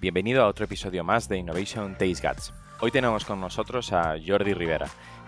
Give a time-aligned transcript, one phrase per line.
[0.00, 2.54] Bienvenido a otro episodio más de Innovation Taste Guts.
[2.80, 4.86] Hoy tenemos con nosotros a Jordi Rivera,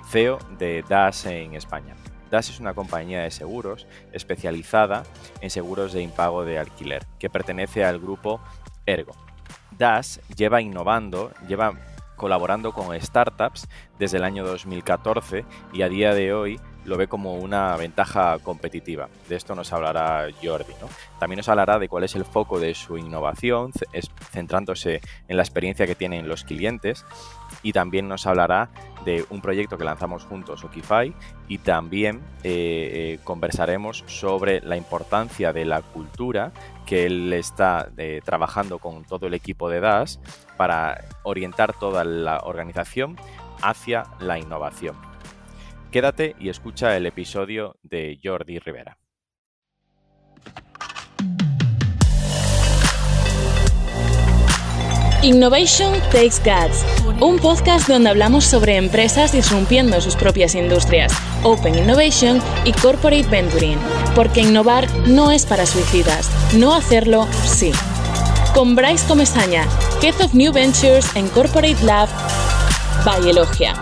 [0.09, 1.95] CEO de DAS en España.
[2.31, 5.03] DAS es una compañía de seguros especializada
[5.43, 8.41] en seguros de impago de alquiler, que pertenece al grupo
[8.87, 9.13] Ergo.
[9.77, 11.75] DAS lleva innovando, lleva
[12.17, 13.69] colaborando con startups
[13.99, 15.45] desde el año 2014
[15.75, 19.09] y a día de hoy lo ve como una ventaja competitiva.
[19.29, 20.73] De esto nos hablará Jordi.
[21.19, 23.73] También nos hablará de cuál es el foco de su innovación,
[24.31, 27.05] centrándose en la experiencia que tienen los clientes.
[27.63, 28.71] Y también nos hablará
[29.05, 31.15] de un proyecto que lanzamos juntos, Okify,
[31.49, 36.53] y también eh, eh, conversaremos sobre la importancia de la cultura
[36.87, 40.19] que él está eh, trabajando con todo el equipo de DAS
[40.57, 43.17] para orientar toda la organización
[43.61, 45.12] hacia la innovación.
[45.93, 48.97] Quédate y escucha el episodio de Jordi Rivera.
[55.23, 56.85] Innovation Takes Guts,
[57.21, 61.13] un podcast donde hablamos sobre empresas disrumpiendo sus propias industrias,
[61.45, 63.79] Open Innovation y Corporate Venturing,
[64.15, 67.71] porque innovar no es para suicidas, no hacerlo sí.
[68.55, 69.69] Con Bryce Comesaña,
[70.03, 72.09] Head of New Ventures en Corporate Lab,
[73.05, 73.75] by Elogia.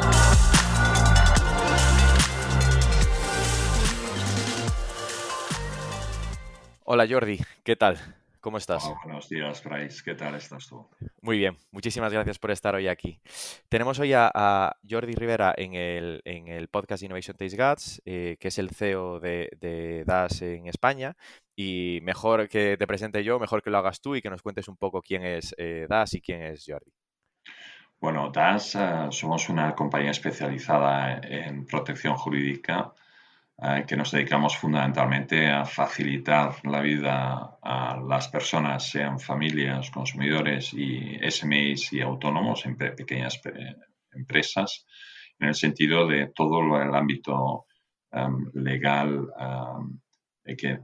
[6.93, 7.99] Hola Jordi, ¿qué tal?
[8.41, 8.93] ¿Cómo estás?
[9.05, 10.03] buenos días, Bryce.
[10.05, 10.89] ¿Qué tal estás tú?
[11.21, 13.21] Muy bien, muchísimas gracias por estar hoy aquí.
[13.69, 18.71] Tenemos hoy a, Jordi Rivera en el, podcast Innovation Taste Guts, eh, que es el
[18.71, 21.17] CEO de, DAS en España.
[21.55, 24.67] Y mejor que te presente yo, mejor que lo hagas tú y que nos cuentes
[24.67, 26.91] un poco quién es eh, DAS y quién es Jordi.
[28.01, 32.93] Bueno, DAS eh, somos una compañía especializada en protección jurídica
[33.63, 40.73] eh, que nos dedicamos fundamentalmente a facilitar la vida a las personas, sean familias, consumidores
[40.73, 43.39] y SMEs y autónomos en pequeñas
[44.13, 44.87] empresas,
[45.39, 47.67] en el sentido de todo el ámbito
[48.13, 50.79] em, legal em, que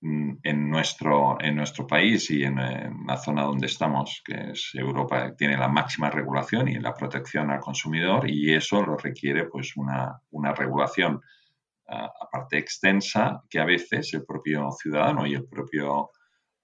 [0.00, 2.56] mm, en nuestro, en nuestro país y en,
[3.04, 7.58] la zona donde estamos, que es Europa, tiene la máxima regulación y la protección al
[7.58, 11.20] consumidor y eso lo requiere pues una, una regulación
[11.92, 16.10] aparte extensa que a veces el propio ciudadano y el propio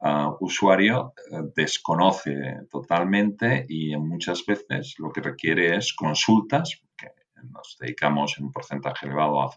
[0.00, 7.08] ah, usuario eh, desconoce totalmente y muchas veces lo que requiere es consultas, que
[7.52, 9.50] nos dedicamos en un porcentaje elevado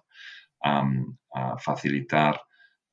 [0.63, 0.87] a,
[1.57, 2.39] facilitar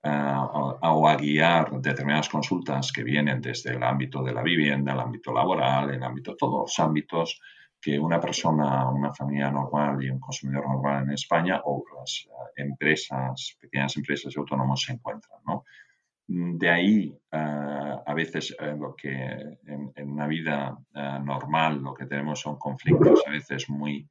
[0.04, 0.46] ah,
[0.82, 5.32] o a guiar determinadas consultas que vienen desde el ámbito de la vivienda, el ámbito
[5.32, 7.40] laboral, el ámbito, todos los ámbitos
[7.80, 12.62] que una persona, una familia normal y un consumidor normal en España o las eh,
[12.62, 15.40] empresas, pequeñas empresas y autónomos se encuentran.
[15.46, 15.64] ¿no?
[16.26, 20.76] De ahí, eh, a veces eh, lo que en, una vida
[21.22, 24.08] normal lo que tenemos son conflictos a veces muy,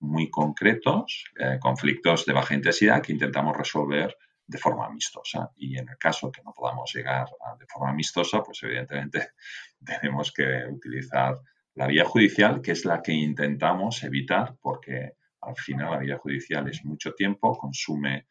[0.00, 1.24] muy concretos,
[1.60, 4.16] conflictos de baja intensidad que intentamos resolver
[4.46, 5.50] de forma amistosa.
[5.56, 9.28] Y en el caso que no podamos llegar de forma amistosa, pues evidentemente
[9.84, 11.38] tenemos que utilizar
[11.80, 16.68] la vía judicial, que es la que intentamos evitar, porque al final la vía judicial
[16.68, 18.26] es mucho tiempo, consume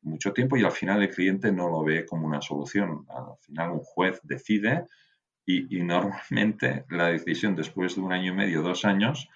[0.00, 3.04] mucho tiempo y al final el cliente no lo ve como una solución.
[3.10, 4.86] Al final un juez decide
[5.44, 9.28] y, normalmente la decisión después de un año y medio, dos años,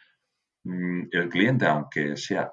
[0.65, 2.51] mm, el cliente, aunque sea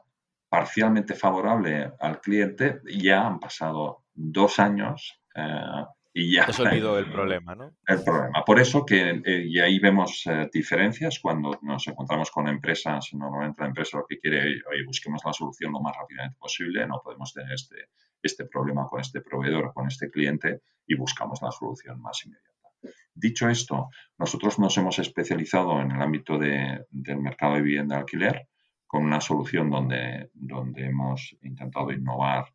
[0.50, 5.86] parcialmente favorable al cliente, ya han pasado dos años eh,
[6.18, 6.50] y ya.
[6.52, 7.76] Se olvidó el problema, ¿no?
[7.86, 8.46] El problema.
[8.46, 13.62] Por eso que, eh, y ahí vemos eh, diferencias cuando nos encontramos con empresas, normalmente
[13.62, 17.34] la empresa lo que quiere, oye, busquemos la solución lo más rápidamente posible, no podemos
[17.34, 17.90] tener este,
[18.24, 22.70] este problema con este proveedor o con este cliente y buscamos la solución más inmediata.
[23.14, 28.47] Dicho esto, nosotros nos hemos especializado en el ámbito de, del mercado de vivienda alquiler
[28.88, 32.54] con una solución donde, donde hemos intentado innovar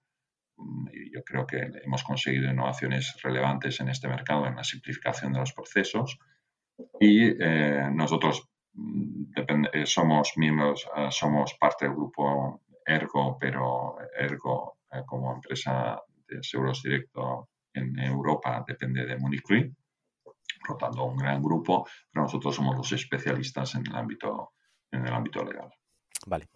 [1.12, 5.52] yo creo que hemos conseguido innovaciones relevantes en este mercado, en la simplificación de los
[5.52, 6.18] procesos.
[6.98, 9.24] Y eh, nosotros mm,
[9.72, 16.82] eh, somos miembros, eh, somos parte del grupo Ergo, pero Ergo como empresa de seguros
[16.82, 19.72] directos en Europa depende de Munich Re,
[20.64, 24.54] rotando un gran grupo, pero nosotros somos los especialistas en el ámbito,
[24.90, 25.70] en el ámbito legal.
[26.26, 26.48] Vale.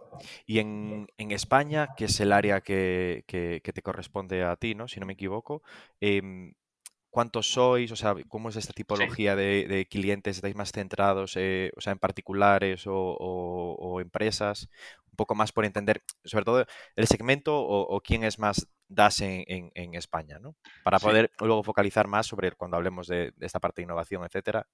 [0.46, 4.88] Y en, España, que es el área que, te corresponde a ti, ¿no?
[4.88, 5.62] Si no me equivoco,
[6.00, 6.55] em,
[7.11, 7.90] ¿cuántos sois?
[7.93, 10.37] O sea, ¿cómo es esta tipología de, clientes?
[10.37, 14.69] ¿Estáis más centrados eh, o sea, en particulares o, empresas?
[15.11, 16.66] Un poco más por entender, sobre todo,
[16.96, 20.56] el segmento o, quién es más DAS en, España, ¿no?
[20.82, 24.67] Para poder luego focalizar más sobre cuando hablemos de, esta parte de innovación, etcétera.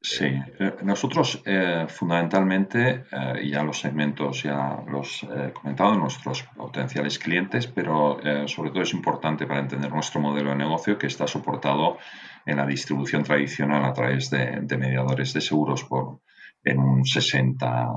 [0.00, 7.18] Sí, eh, nosotros eh, fundamentalmente, eh, ya los segmentos ya los he comentado, nuestros potenciales
[7.18, 11.98] clientes, pero sobre todo es importante para entender nuestro modelo de negocio que está soportado
[12.46, 16.20] en la distribución tradicional a través de, de mediadores de seguros por,
[16.62, 17.88] en un 60,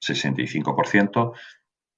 [0.00, 1.32] 65%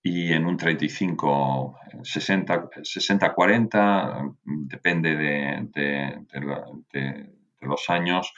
[0.07, 6.27] y en un 35, 60, 60 40, depende de,
[7.63, 8.35] los años,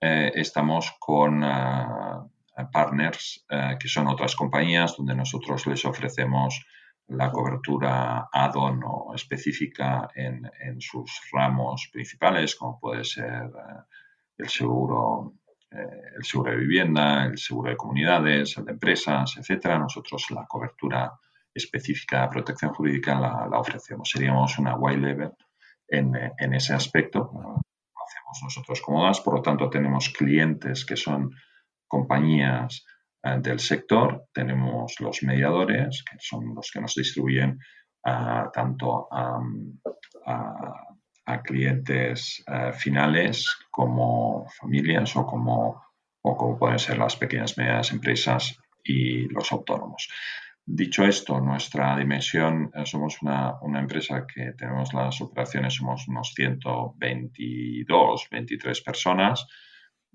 [0.00, 2.26] eh, estamos con ah,
[2.72, 6.66] partners eh, que son otras compañías donde nosotros les ofrecemos
[7.06, 13.82] la cobertura add-on o específica en, en, sus ramos principales, como puede ser eh,
[14.38, 15.34] el seguro
[15.70, 19.78] el seguro de vivienda, el seguro de comunidades, el de empresas, etcétera.
[19.78, 21.12] Nosotros la cobertura
[21.52, 24.10] específica de protección jurídica la, ofrecemos.
[24.10, 25.32] Seríamos una white level
[25.88, 27.30] en, ese aspecto.
[27.32, 31.30] Lo hacemos nosotros como DAS, por lo tanto tenemos clientes que son
[31.88, 32.84] compañías
[33.22, 37.58] eh, del sector, tenemos los mediadores, que son los que nos distribuyen
[38.04, 39.40] ah, tanto a,
[41.26, 45.82] a clientes eh, finales como familias o como,
[46.22, 50.08] o como pueden ser las pequeñas y medianas empresas y los autónomos.
[50.68, 58.28] Dicho esto, nuestra dimensión, eh, somos una, empresa que tenemos las operaciones, somos unos 122,
[58.30, 59.46] 23 personas.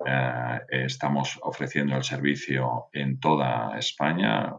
[0.06, 4.54] Eh, estamos ofreciendo el servicio en toda España,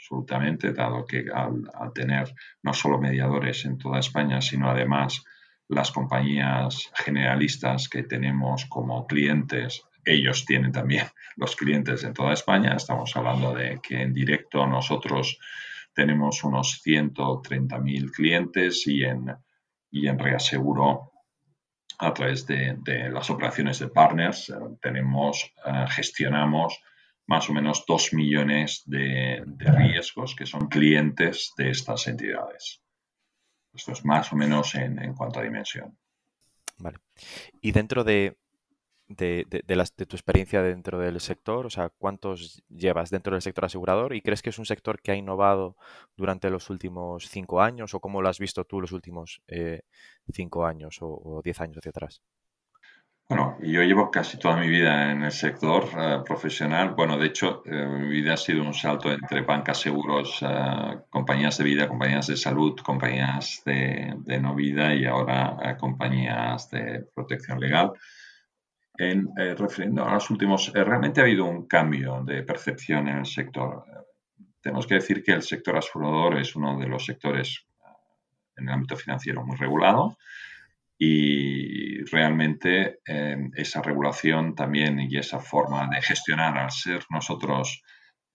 [0.00, 1.62] absolutamente, dado que al,
[1.94, 5.22] tener no solo mediadores en toda España, sino además
[5.68, 11.06] las compañías generalistas que tenemos como clientes, ellos tienen también
[11.36, 12.74] los clientes en toda España.
[12.74, 15.38] Estamos hablando de que en directo nosotros
[15.92, 19.36] tenemos unos 130.000 clientes y en,
[19.90, 21.12] y en reaseguro
[21.98, 26.80] a través de, las operaciones de partners eh, tenemos, eh, gestionamos
[27.30, 32.82] más o menos 2 millones de, riesgos que son clientes de estas entidades.
[33.72, 35.96] Esto es más o menos en, cuanto a dimensión.
[36.78, 36.98] Vale.
[37.60, 38.36] Y dentro de,
[39.06, 39.44] de,
[40.08, 44.12] tu experiencia dentro del sector, o sea, ¿cuántos llevas dentro del sector asegurador?
[44.16, 45.76] ¿Y crees que es un sector que ha innovado
[46.16, 47.94] durante los últimos cinco años?
[47.94, 49.82] ¿O cómo lo has visto tú los últimos eh,
[50.32, 52.22] cinco años o diez años hacia atrás?
[53.30, 56.94] Bueno, yo llevo casi toda mi vida en el sector eh, profesional.
[56.96, 61.56] Bueno, de hecho, eh, mi vida ha sido un salto entre bancas, seguros, eh, compañías
[61.58, 67.92] de vida, compañías de salud, compañías de, no vida y ahora compañías de protección legal.
[68.98, 73.84] En, refiriendo a los últimos, realmente ha habido un cambio de percepción en el sector.
[74.60, 77.64] tenemos que decir que el sector asegurador es uno de los sectores
[78.56, 80.16] en el ámbito financiero muy regulado
[81.02, 87.82] y realmente eh, esa regulación también y esa forma de gestionar, al ser nosotros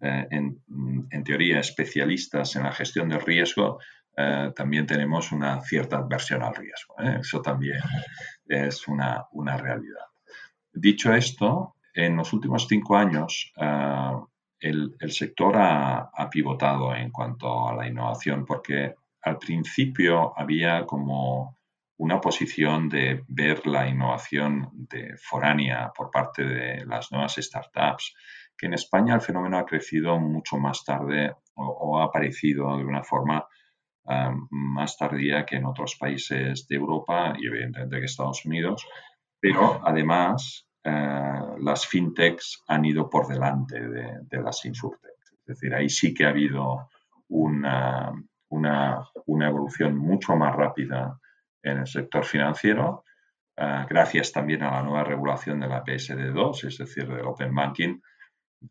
[0.01, 3.77] eh, en, teoría especialistas en la gestión del riesgo,
[4.17, 6.95] eh, también tenemos una cierta adversión al riesgo.
[6.97, 7.81] Eso también
[8.47, 10.07] es una, una, realidad.
[10.73, 13.53] Dicho esto, en los últimos cinco años
[14.59, 21.55] el, el, sector ha pivotado en cuanto a la innovación porque al principio había como
[21.97, 28.13] una posición de ver la innovación de foránea por parte de las nuevas startups,
[28.57, 33.03] que en España el fenómeno ha crecido mucho más tarde o, ha aparecido de una
[33.03, 33.45] forma
[34.03, 38.85] um, más tardía que en otros países de Europa y evidentemente que Estados Unidos,
[39.39, 45.31] pero además uh, las fintechs han ido por delante de, las insurtechs.
[45.31, 46.89] Es decir, ahí sí que ha habido
[47.29, 48.11] una,
[48.49, 51.19] una, una evolución mucho más rápida
[51.65, 53.03] en el sector financiero,
[53.57, 57.99] eh, gracias también a la nueva regulación de la PSD2, es decir, del Open Banking,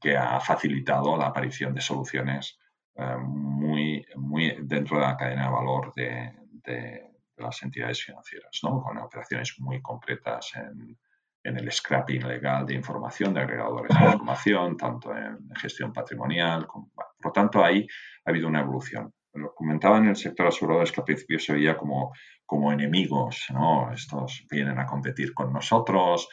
[0.00, 2.58] que ha facilitado la aparición de soluciones
[2.94, 8.80] eh, muy, muy dentro de la cadena de valor de, las entidades financieras, ¿no?
[8.80, 10.96] con operaciones muy concretas en,
[11.42, 16.66] el scrapping legal de información, de agregadores de información, tanto en gestión patrimonial.
[16.66, 16.86] por
[17.22, 17.86] lo tanto, ahí
[18.24, 21.54] ha habido una evolución lo comentaba en el sector asegurador, es que al principio se
[21.54, 22.12] veía como,
[22.46, 23.92] como enemigos, ¿no?
[23.92, 26.28] Estos vienen a competir con nosotros,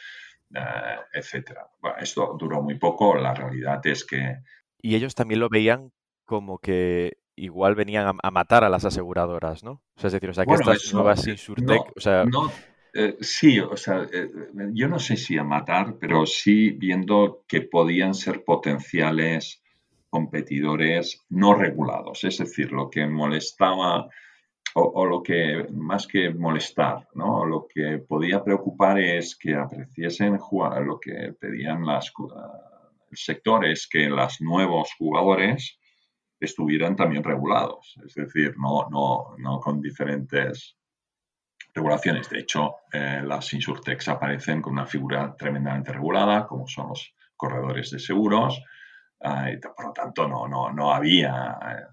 [0.54, 1.66] eh, etcétera.
[1.80, 4.38] Bueno, esto duró muy poco, la realidad es que...
[4.80, 5.92] Y ellos también lo veían
[6.24, 9.82] como que igual venían a, matar a las aseguradoras, ¿no?
[9.96, 12.24] O sea, es decir, o sea, que estas nuevas Insurtech, o sea...
[12.94, 14.28] Eh, sí, o sea, eh,
[14.74, 19.61] yo no sé si a matar, pero sí viendo que podían ser potenciales
[20.12, 22.22] competidores no regulados.
[22.24, 24.10] Es decir, lo que molestaba
[24.74, 27.46] o, lo que más que molestar, ¿no?
[27.46, 30.38] Lo que podía preocupar es que apreciesen
[30.86, 32.12] lo que pedían las
[33.10, 35.78] el sector es que los nuevos jugadores
[36.40, 40.76] estuvieran también regulados, es decir, no, no, no con diferentes
[41.74, 42.28] regulaciones.
[42.30, 47.90] De hecho, eh, las insurtechs aparecen con una figura tremendamente regulada, como son los corredores
[47.90, 48.62] de seguros,
[49.76, 51.58] por lo tanto no, no, no había...
[51.62, 51.86] Eh,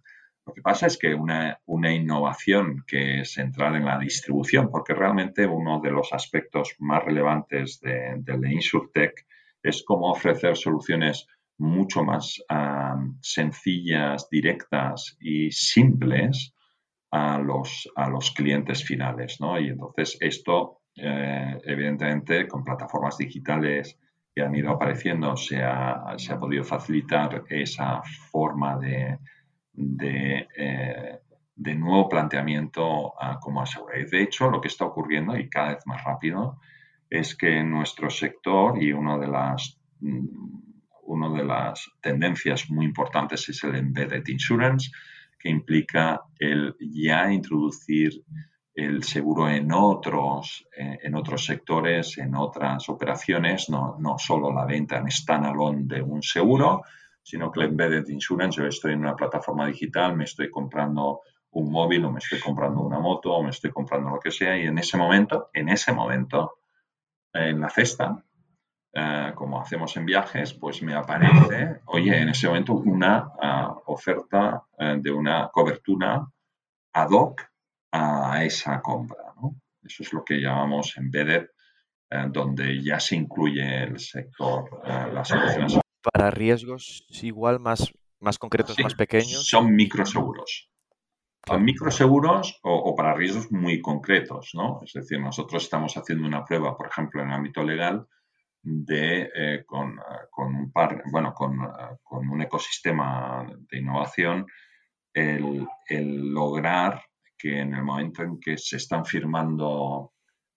[0.46, 4.96] lo que pasa es que una, una, innovación que es entrar en la distribución, porque
[4.96, 9.28] realmente uno de los aspectos más relevantes de, de la InsurTech
[9.62, 11.28] es cómo ofrecer soluciones
[11.60, 12.42] mucho más
[13.22, 16.54] sencillas, directas y simples
[17.12, 19.40] a los, a los clientes finales.
[19.40, 19.60] ¿no?
[19.60, 24.00] Y entonces esto, eh, evidentemente, con plataformas digitales
[24.34, 29.18] que han ido apareciendo, se ha, se ha podido facilitar esa forma de,
[29.74, 31.20] de, eh,
[31.56, 34.06] de nuevo planteamiento a cómo asegurar.
[34.08, 36.60] De hecho, lo que está ocurriendo, y cada vez más rápido,
[37.10, 40.60] es que nuestro sector, y una de las mm,
[41.10, 44.92] una de las tendencias muy importantes es el embedded insurance,
[45.40, 48.12] que implica el ya introducir
[48.86, 54.66] el seguro en otros, eh, en otros sectores, en otras operaciones, no, no solo la
[54.66, 56.84] venta en standalone de un seguro,
[57.22, 61.22] sino que embedded insurance, yo estoy en una plataforma digital, me estoy comprando
[61.52, 64.58] un móvil o me estoy comprando una moto o me estoy comprando lo que sea
[64.58, 66.60] y en ese momento, en ese momento,
[67.34, 68.24] en la cesta,
[68.94, 74.64] eh, como hacemos en viajes, pues me aparece, oye, en ese momento una ah, oferta
[74.78, 76.26] eh, de una cobertura
[76.94, 77.50] ad hoc
[77.92, 79.18] a esa compra.
[79.84, 81.48] Eso es lo que llamamos embedded,
[82.10, 85.80] eh, donde ya se incluye el sector, las soluciones.
[86.14, 89.48] Para riesgos igual más, más concretos, más pequeños.
[89.48, 90.70] Son microseguros.
[91.48, 94.82] Son microseguros o, o, para riesgos muy concretos, ¿no?
[94.84, 98.06] Es decir, nosotros estamos haciendo una prueba, por ejemplo, en el ámbito legal,
[98.62, 100.00] de, eh, con,
[100.38, 101.60] un par, bueno, con,
[102.12, 104.46] un ecosistema de innovación,
[105.14, 105.68] el,
[106.34, 107.02] lograr
[107.40, 110.14] que en el momento en que se están firmando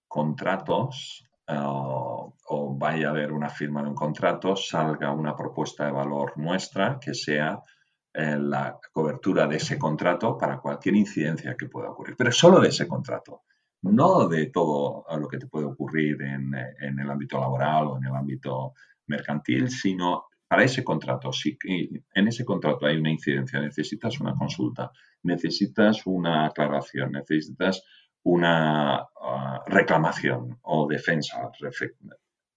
[0.08, 5.92] contratos eh, o vaya a haber una firma de un contrato, salga una propuesta de
[5.92, 7.62] valor nuestra que sea
[8.12, 12.68] eh, la cobertura de ese contrato para cualquier incidencia que pueda ocurrir, pero solo de
[12.68, 13.44] ese contrato
[13.82, 18.14] no de todo lo que te puede ocurrir en, el ámbito laboral o en el
[18.14, 18.74] ámbito
[19.06, 21.32] mercantil, sino para ese contrato.
[21.32, 24.92] Si en ese contrato hay una incidencia, necesitas una consulta,
[25.22, 27.82] necesitas una aclaración, necesitas
[28.24, 31.50] una ah, reclamación o defensa,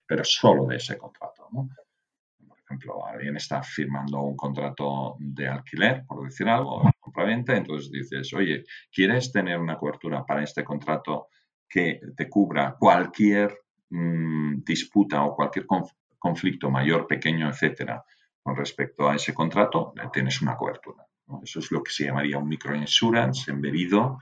[0.05, 1.47] pero solo de ese contrato.
[1.49, 8.33] Por ejemplo, alguien está firmando un contrato de alquiler, por decir algo, compraventa, entonces dices,
[8.33, 11.29] oye, ¿quieres tener una cobertura para este contrato
[11.69, 13.57] que te cubra cualquier
[13.89, 15.65] mm, disputa o cualquier
[16.17, 18.03] conflicto mayor, pequeño, etcétera,
[18.41, 19.93] con respecto a ese contrato?
[20.11, 21.05] Tienes una cobertura.
[21.43, 24.19] Eso es lo que se llamaría un microinsurance embebido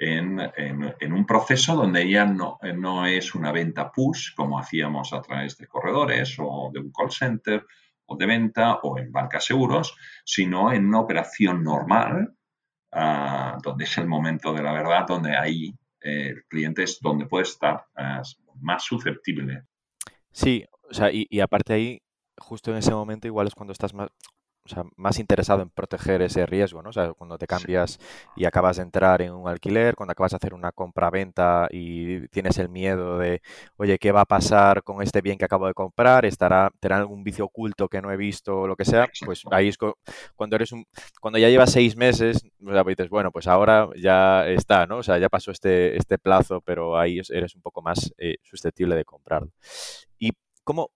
[0.00, 5.20] en, en, un proceso donde ya no, no es una venta push como hacíamos a
[5.20, 7.66] través de corredores o de un call center
[8.06, 9.94] o de venta o en bancas seguros,
[10.24, 12.34] sino en una operación normal,
[12.92, 17.84] ah, donde es el momento de la verdad, donde hay eh, clientes donde puede estar
[17.94, 18.22] ah,
[18.62, 19.64] más susceptible.
[20.32, 22.02] Sí, o sea, y, y aparte ahí,
[22.38, 24.10] justo en ese momento igual es cuando estás más,
[24.64, 26.90] o sea, más interesado en proteger ese riesgo, ¿no?
[26.90, 27.98] O sea, cuando te cambias
[28.36, 32.58] y acabas de entrar en un alquiler, cuando acabas de hacer una compra-venta y tienes
[32.58, 33.40] el miedo de,
[33.76, 36.24] oye, ¿qué va a pasar con este bien que acabo de comprar?
[36.26, 39.08] ¿Estará, ¿Tendrá algún vicio oculto que no he visto o lo que sea?
[39.24, 39.78] Pues ahí es
[40.36, 40.84] cuando eres un,
[41.20, 44.98] cuando ya llevas seis meses, o sea, pues dices, bueno, pues ahora ya está, ¿no?
[44.98, 48.94] O sea, ya pasó este, este plazo, pero ahí eres un poco más eh, susceptible
[48.94, 49.50] de comprarlo.
[50.18, 50.32] Y
[50.70, 50.90] cómo,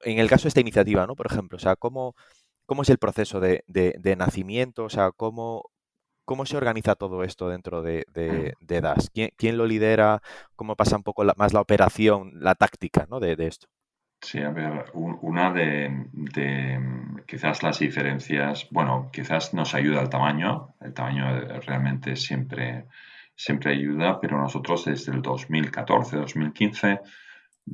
[0.00, 1.16] en el caso de esta iniciativa, ¿no?
[1.16, 2.14] Por ejemplo, o sea, ¿cómo
[2.68, 3.64] ¿Cómo es el proceso de,
[4.18, 4.84] nacimiento?
[4.84, 5.70] O sea, ¿cómo,
[6.26, 8.04] ¿cómo se organiza todo esto dentro de,
[8.60, 9.10] DAS?
[9.10, 10.20] ¿Quién, lo lidera?
[10.54, 13.20] ¿Cómo pasa un poco más la operación, la táctica ¿no?
[13.20, 13.68] de, esto?
[14.20, 16.04] Sí, a ver, una de,
[17.26, 21.24] quizás las diferencias, bueno, quizás nos ayuda el tamaño, el tamaño
[21.60, 22.84] realmente siempre,
[23.34, 27.00] siempre ayuda, pero nosotros desde el 2014, 2015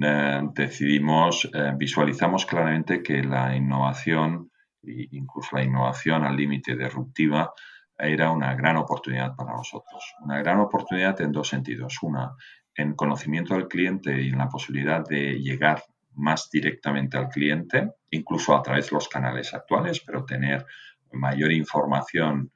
[0.02, 4.50] eh, decidimos, eh, visualizamos claramente que la innovación
[4.86, 7.52] incluso la innovación al límite disruptiva,
[7.98, 10.14] era una gran oportunidad para nosotros.
[10.20, 11.98] Una gran oportunidad en dos sentidos.
[12.02, 12.34] Una,
[12.74, 15.82] en conocimiento del cliente y en la posibilidad de llegar
[16.14, 20.64] más directamente al cliente, incluso a través de los canales actuales, pero tener
[21.12, 22.50] mayor información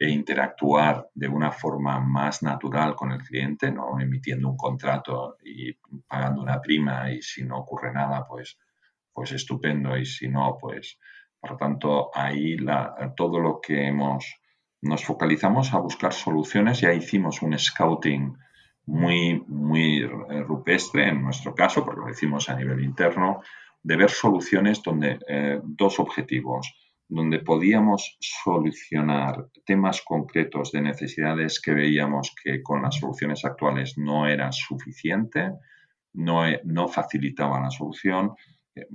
[0.00, 5.74] e interactuar de una forma más natural con el cliente, no emitiendo un contrato y
[6.08, 8.58] pagando una prima y si no ocurre nada, pues,
[9.12, 10.98] pues estupendo y si no, pues
[11.38, 14.40] por lo tanto ahí la, todo lo que hemos,
[14.80, 18.38] nos focalizamos a buscar soluciones, ya hicimos un scouting
[18.86, 23.42] muy, muy rupestre en nuestro caso, porque lo hicimos a nivel interno,
[23.82, 26.74] de ver soluciones donde eh, dos objetivos
[27.10, 34.28] donde podíamos solucionar temas concretos de necesidades que veíamos que con las soluciones actuales no
[34.28, 35.50] era suficiente,
[36.14, 38.32] no, e, no facilitaba la solución.
[38.76, 38.86] Eh,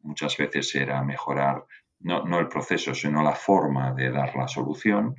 [0.00, 1.64] muchas veces era mejorar
[2.00, 5.16] no, no el proceso, sino la forma de dar la solución.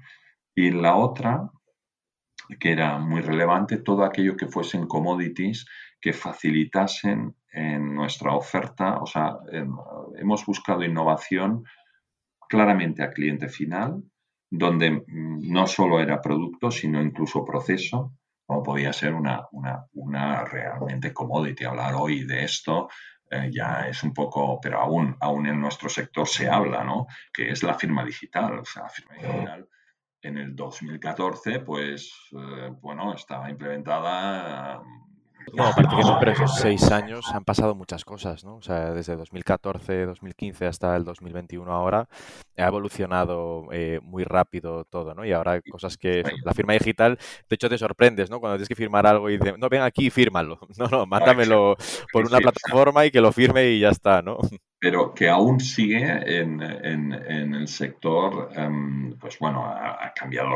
[0.53, 1.49] Y la otra,
[2.59, 5.65] que era muy relevante, todo aquello que fuesen commodities
[5.99, 8.99] que facilitasen en nuestra oferta.
[8.99, 9.35] O sea,
[10.15, 11.63] hemos buscado innovación
[12.49, 14.03] claramente a cliente final,
[14.49, 18.15] donde mm, no solo era producto, sino incluso proceso,
[18.45, 21.65] como podía ser una, una, realmente commodity.
[21.65, 22.89] Hablar hoy de esto
[23.29, 27.05] eh, ya es un poco, pero aún, aún en nuestro sector se habla, ¿no?
[27.31, 28.57] Que es la firma digital.
[28.57, 29.69] O sea, la firma digital
[30.21, 34.81] en el 2014, pues, eh, bueno, estaba implementada
[35.53, 38.57] no, parece que no, pero esos seis años han pasado muchas cosas, ¿no?
[38.57, 42.07] O sea, desde 2014, 2015 hasta el 2021 ahora
[42.57, 45.25] ha evolucionado eh, muy rápido todo, ¿no?
[45.25, 47.17] Y ahora cosas que la firma digital,
[47.49, 48.39] de hecho te sorprendes, ¿no?
[48.39, 50.59] Cuando tienes que firmar algo y dices, no, ven aquí y fírmalo.
[50.79, 51.75] No, no, mándamelo
[52.13, 54.37] por una plataforma y que lo firme y ya está, ¿no?
[54.79, 55.99] Pero que aún sigue
[56.39, 60.55] en, el sector, em, pues bueno, ha, ha cambiado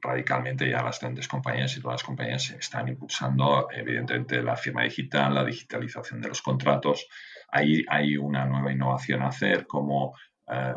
[0.00, 5.34] radicalmente ya las grandes compañías y todas las compañías están impulsando, evidentemente, la firma digital,
[5.34, 7.08] la digitalización de los contratos.
[7.50, 10.14] Ahí hay una nueva innovación a hacer, como
[10.46, 10.74] eh,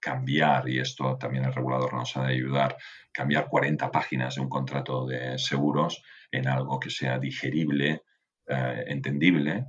[0.00, 2.76] cambiar, y esto también el regulador nos ha de ayudar,
[3.12, 8.02] cambiar 40 páginas de un contrato de seguros en algo que sea digerible,
[8.46, 9.66] eh, entendible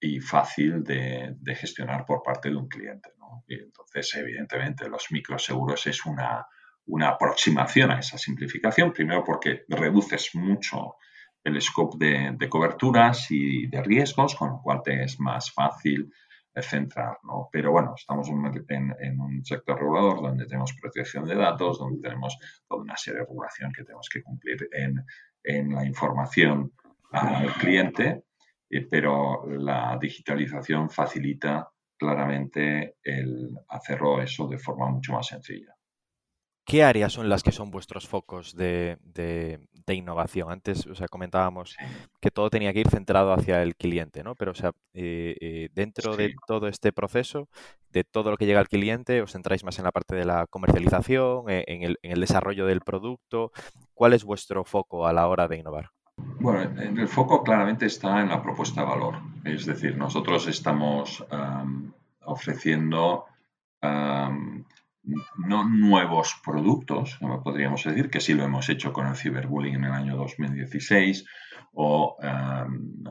[0.00, 3.10] y fácil de, de, gestionar por parte de un cliente.
[3.18, 3.44] ¿no?
[3.46, 6.46] Y entonces, evidentemente, los microseguros es una
[6.86, 10.96] una aproximación a esa simplificación, primero porque reduces mucho
[11.46, 11.96] el scope
[12.38, 16.12] de, coberturas y de riesgos, con lo cual te es más fácil
[16.52, 17.48] eh, centrar, ¿no?
[17.52, 22.82] Pero bueno, estamos en, un sector regulador donde tenemos protección de datos, donde tenemos toda
[22.82, 25.04] una serie de regulación que tenemos que cumplir en,
[25.72, 26.72] la información
[27.12, 28.24] al cliente,
[28.68, 35.75] eh, pero la digitalización facilita claramente el hacerlo eso de forma mucho más sencilla.
[36.66, 38.98] ¿Qué áreas son las que son vuestros focos de,
[39.86, 40.50] innovación?
[40.50, 41.76] Antes, o sea, comentábamos
[42.20, 44.34] que todo tenía que ir centrado hacia el cliente, ¿no?
[44.34, 47.48] Pero, o sea, eh, eh, dentro de todo este proceso,
[47.92, 50.48] de todo lo que llega al cliente, os centráis más en la parte de la
[50.48, 53.52] comercialización, e, en, el, desarrollo del producto.
[53.94, 55.90] ¿Cuál es vuestro foco a la hora de innovar?
[56.16, 59.20] Bueno, el foco claramente está en la propuesta de valor.
[59.44, 61.24] Es decir, nosotros estamos
[62.24, 63.26] ofreciendo
[65.38, 69.92] no nuevos productos, podríamos decir, que sí lo hemos hecho con el ciberbullying en el
[69.92, 71.24] año 2016,
[71.74, 73.04] o um,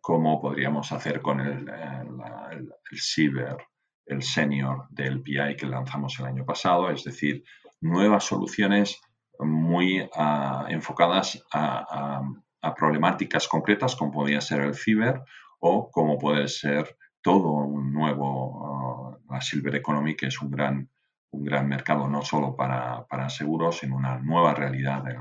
[0.00, 3.56] cómo podríamos hacer con el, el, ciber,
[4.06, 7.42] el senior del PI que lanzamos el año pasado, es decir,
[7.80, 9.00] nuevas soluciones
[9.38, 12.20] muy ah, enfocadas a,
[12.62, 15.22] a, problemáticas concretas como podría ser el ciber
[15.60, 20.86] o como puede ser todo un nuevo, uh, la Silver Economy, que es un gran,
[21.30, 25.20] un gran mercado no solo para, para seguros, sino una nueva realidad en,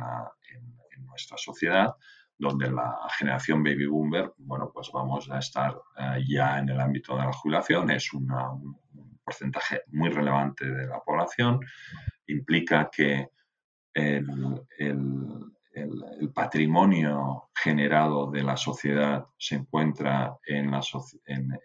[1.06, 1.96] nuestra sociedad,
[2.39, 7.16] donde la generación baby boomer, bueno, pues vamos a estar uh, ya en el ámbito
[7.16, 8.28] de la jubilación, es un
[9.24, 11.60] porcentaje muy relevante de la población,
[12.26, 13.30] implica que
[13.94, 14.60] el,
[15.74, 20.72] el, patrimonio generado de la sociedad se encuentra en,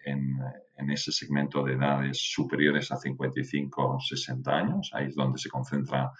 [0.05, 4.91] en, ese segmento de edades superiores a 55 o 60 años.
[4.93, 6.11] Ahí es donde se concentra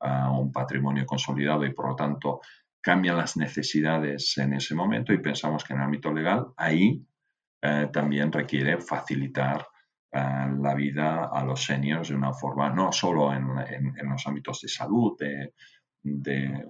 [0.00, 2.40] ah, un patrimonio consolidado y por lo tanto
[2.80, 7.04] cambian las necesidades en ese momento y pensamos que en el ámbito legal ahí
[7.60, 9.66] eh, también requiere facilitar
[10.10, 13.46] eh, la vida a los seniors de una forma, no solo en,
[14.08, 15.52] los ámbitos de salud, de
[16.02, 16.64] de,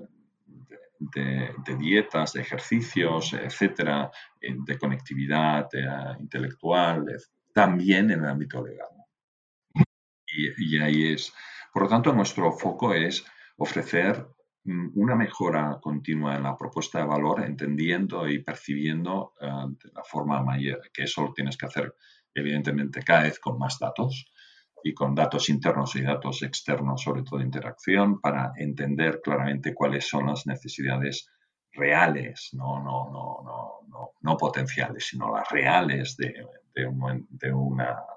[1.78, 5.86] dietas, de ejercicios, etcétera, eh, de conectividad eh,
[6.20, 7.06] intelectual,
[7.52, 8.88] también en el ámbito legal.
[10.26, 11.32] Y, ahí es.
[11.72, 13.24] Por lo tanto, nuestro foco es
[13.56, 14.26] ofrecer
[14.64, 20.02] mm, una mejora continua en la propuesta de valor, entendiendo y percibiendo eh, de la
[20.04, 21.94] forma mayor, que eso lo tienes que hacer
[22.34, 24.30] evidentemente cada vez con más datos,
[24.84, 30.08] y con datos internos y datos externos, sobre todo de interacción, para entender claramente cuáles
[30.08, 31.30] son las necesidades
[31.72, 36.34] reales, no, no, no, no, no potenciales, sino las reales de,
[36.74, 37.52] de un de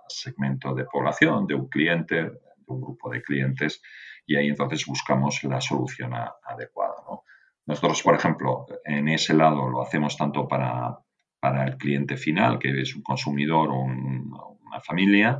[0.07, 3.81] segmento de población, de un cliente, de un grupo de clientes,
[4.25, 6.95] y ahí entonces buscamos la solución adecuada.
[7.65, 10.97] Nosotros, por ejemplo, en ese lado lo hacemos tanto para,
[11.39, 15.39] para el cliente final, que es un consumidor o una familia,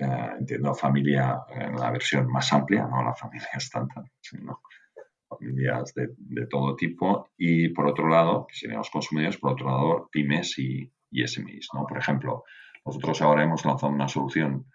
[0.00, 4.60] eh, entiendo familia en la versión más amplia, no la familia estándar, sino
[5.28, 7.30] familias de, de, todo tipo.
[7.36, 11.68] Y por otro lado, que serían consumidores, por otro lado, pymes y, y SMIs.
[11.74, 11.86] ¿no?
[11.86, 12.44] Por ejemplo,
[12.84, 14.66] nosotros ahora hemos lanzado una solución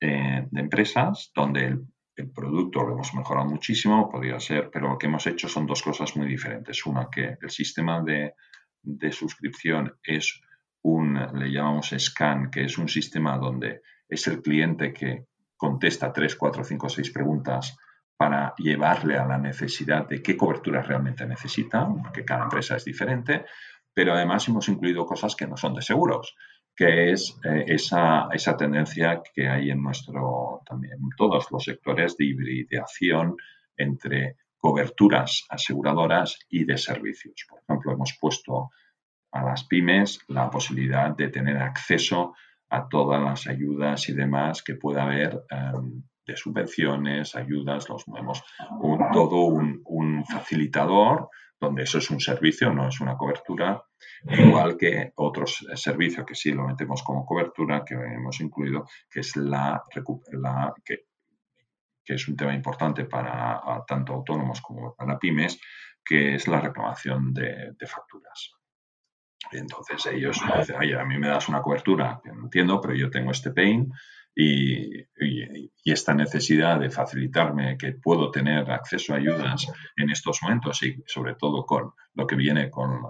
[0.00, 1.78] eh, de empresas donde
[2.16, 5.82] el, producto lo hemos mejorado muchísimo, podría ser, pero lo que hemos hecho son dos
[5.82, 6.84] cosas muy diferentes.
[6.86, 8.34] Una, que el sistema de,
[8.82, 10.40] de suscripción es
[10.82, 13.82] un, le llamamos scan, que es un sistema donde
[14.12, 17.76] es el cliente que contesta tres, cuatro, cinco, seis preguntas
[18.16, 23.46] para llevarle a la necesidad de qué cobertura realmente necesita, porque cada empresa es diferente,
[23.94, 26.36] pero además hemos incluido cosas que no son de seguros,
[26.74, 32.16] que es eh, esa, esa, tendencia que hay en nuestro, también en todos los sectores
[32.16, 33.36] de hibridación
[33.76, 37.46] entre coberturas aseguradoras y de servicios.
[37.48, 38.70] Por ejemplo, hemos puesto
[39.32, 42.34] a las pymes la posibilidad de tener acceso
[42.90, 48.42] todas las ayudas y demás que pueda haber em, de subvenciones, ayudas, los vemos
[48.80, 51.28] un, todo un, facilitador
[51.60, 53.84] donde eso es un servicio, no es una cobertura,
[54.24, 59.36] igual que otros servicios que sí lo metemos como cobertura, que hemos incluido, que es
[59.36, 59.82] la,
[60.84, 61.04] que,
[62.04, 65.60] es un tema importante para tanto autónomos como para pymes,
[66.04, 68.54] que es la reclamación de, facturas.
[69.50, 73.50] Entonces ellos dicen, oye, a mí me das una cobertura, entiendo, pero yo tengo este
[73.50, 73.92] pain,
[74.34, 75.06] y,
[75.84, 81.34] esta necesidad de facilitarme que puedo tener acceso a ayudas en estos momentos y sobre
[81.34, 83.02] todo con lo que viene con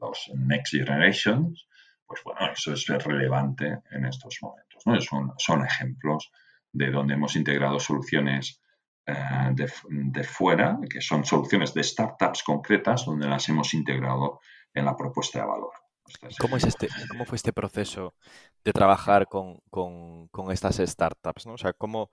[0.00, 1.68] los Next Generations,
[2.06, 4.82] pues bueno, eso es relevante en estos momentos.
[4.86, 5.00] ¿no?
[5.00, 6.32] Son, son ejemplos
[6.72, 8.60] de donde hemos integrado soluciones
[9.06, 9.14] eh,
[9.52, 14.40] de, de, fuera, que son soluciones de startups concretas, donde las hemos integrado
[14.74, 15.72] en la propuesta de valor.
[16.40, 18.14] ¿Cómo, es este, ¿Cómo fue este proceso
[18.64, 19.60] de trabajar con,
[20.50, 21.46] estas startups?
[21.46, 21.54] ¿no?
[21.54, 22.10] O sea, ¿cómo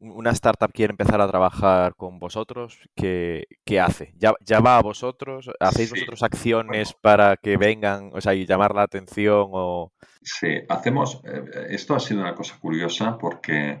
[0.00, 2.78] una startup quiere empezar a trabajar con vosotros?
[2.94, 3.46] ¿Qué,
[3.80, 4.12] hace?
[4.16, 5.50] ¿Ya, ¿Ya, va a vosotros?
[5.60, 9.48] ¿Hacéis vosotros acciones para que vengan o sea, y llamar la atención?
[9.52, 9.92] O...
[10.22, 11.20] Sí, hacemos.
[11.24, 13.80] Eh, esto ha sido una cosa curiosa porque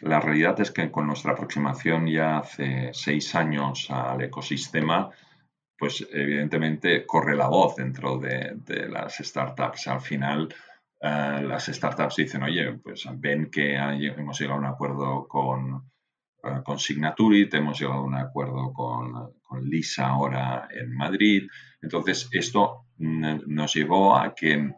[0.00, 5.10] la realidad es que con nuestra aproximación ya hace seis años al ecosistema,
[5.78, 8.56] pues evidentemente corre la voz dentro de,
[8.88, 9.88] las startups.
[9.88, 10.54] Al final,
[11.00, 16.62] eh, las startups dicen, oye, pues ven que hemos llegado a un acuerdo con, uh,
[16.64, 21.48] con Signaturit, hemos llegado a un acuerdo con, con, Lisa ahora en Madrid.
[21.82, 24.70] Entonces, esto nos llevó a que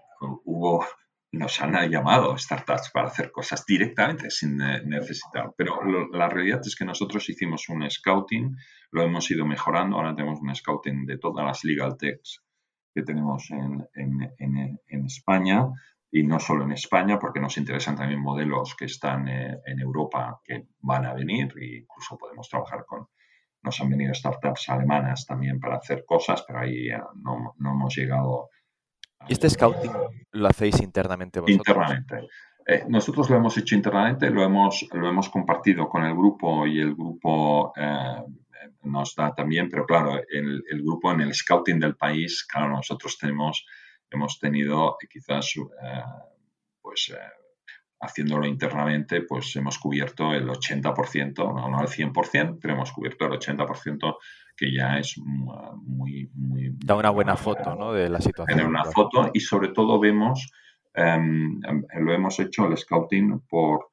[0.45, 0.85] hubo
[1.33, 5.53] nos han llamado startups para hacer cosas directamente sin necesitar.
[5.57, 5.81] Pero
[6.13, 8.57] la realidad es que nosotros hicimos un scouting,
[8.91, 9.97] lo hemos ido mejorando.
[9.97, 12.43] Ahora tenemos un scouting de todas las legal techs
[12.95, 15.67] que tenemos en, en, en, España
[16.11, 20.41] y no solo en España, porque nos interesan también modelos que están eh, en Europa
[20.43, 23.07] que van a venir e incluso podemos trabajar con.
[23.63, 28.49] Nos han venido startups alemanas también para hacer cosas, pero ahí no, no hemos llegado
[29.29, 29.93] ¿Y este scouting
[30.33, 31.67] lo hacéis internamente vosotros?
[31.69, 32.29] Internamente.
[32.69, 36.81] Eh, nosotros lo hemos hecho internamente, lo hemos, lo hemos compartido con el grupo y
[36.81, 38.23] el grupo eh,
[38.83, 43.17] nos da también, pero claro, el, el, grupo en el scouting del país, claro, nosotros
[43.19, 43.65] tenemos,
[44.11, 46.03] hemos tenido quizás, eh,
[46.83, 47.15] pues
[48.01, 53.33] haciéndolo internamente, pues hemos cubierto el 80%, no, no el 100%, pero hemos cubierto el
[53.33, 54.17] 80%
[54.57, 56.31] que ya es muy...
[56.35, 57.93] muy da una buena foto ¿no?
[57.93, 58.59] de la situación.
[58.59, 60.51] Tener una foto y sobre todo vemos,
[60.95, 63.91] em, em, lo hemos hecho el scouting por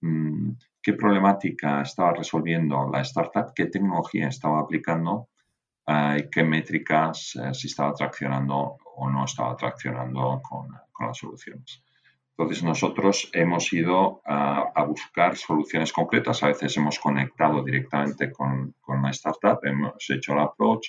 [0.00, 0.52] mm,
[0.82, 5.28] qué problemática estaba resolviendo la startup, qué tecnología estaba aplicando
[5.86, 11.18] uh, y qué métricas, eh, si estaba traccionando o no estaba traccionando con, con las
[11.18, 11.82] soluciones.
[12.38, 19.02] Entonces nosotros hemos ido a, buscar soluciones concretas, a veces hemos conectado directamente con, con
[19.02, 20.88] la startup, hemos hecho el approach,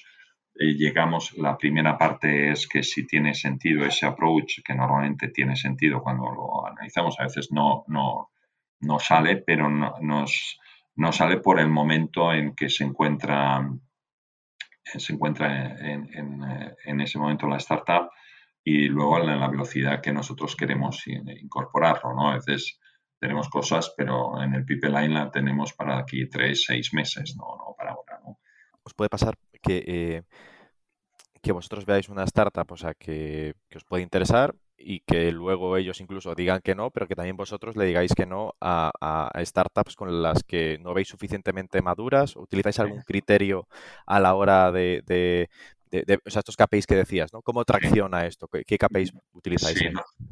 [0.56, 6.02] llegamos, la primera parte es que si tiene sentido ese approach, que normalmente tiene sentido
[6.02, 8.32] cuando lo analizamos, a veces no, no,
[8.82, 10.60] no sale, pero no, nos,
[10.96, 13.70] no sale por el momento en que se encuentra,
[14.84, 18.10] se encuentra en, en, en ese momento la startup
[18.70, 22.32] y luego la, la velocidad que nosotros queremos incorporarlo, ¿no?
[22.32, 22.82] A veces
[23.18, 27.74] tenemos cosas, pero en el pipeline la tenemos para aquí tres, seis meses, no, no
[27.78, 28.40] para ahora, ¿no?
[28.84, 30.24] Os puede pasar que, eh,
[31.42, 35.76] que vosotros veáis una startup, o sea, que, que os puede interesar y que luego
[35.78, 39.96] ellos incluso digan que no, pero que también vosotros le digáis que no a, startups
[39.96, 42.36] con las que no veis suficientemente maduras.
[42.36, 43.68] ¿Utilizáis algún criterio
[44.06, 45.50] a la hora de, de,
[45.91, 47.41] o sea, estos KPIs que decías, ¿no?
[47.41, 48.47] ¿Cómo tracciona esto?
[48.47, 49.78] ¿Qué, KPIs utilizáis?
[49.78, 49.86] Sí,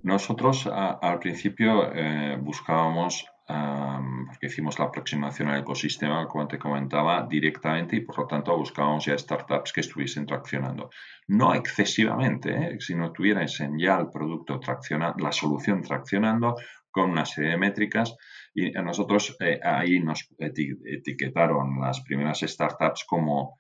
[0.04, 7.96] nosotros al principio eh, buscábamos porque hicimos la aproximación al ecosistema, como te comentaba, directamente
[7.96, 10.90] y por lo tanto buscábamos ya startups que estuviesen traccionando.
[11.28, 12.78] No excesivamente, ¿eh?
[12.80, 16.56] si no tuviesen ya el producto traccionando, la solución traccionando
[16.90, 18.16] con una serie de métricas
[18.54, 23.60] y a nosotros eh, ahí nos etiquetaron las primeras startups como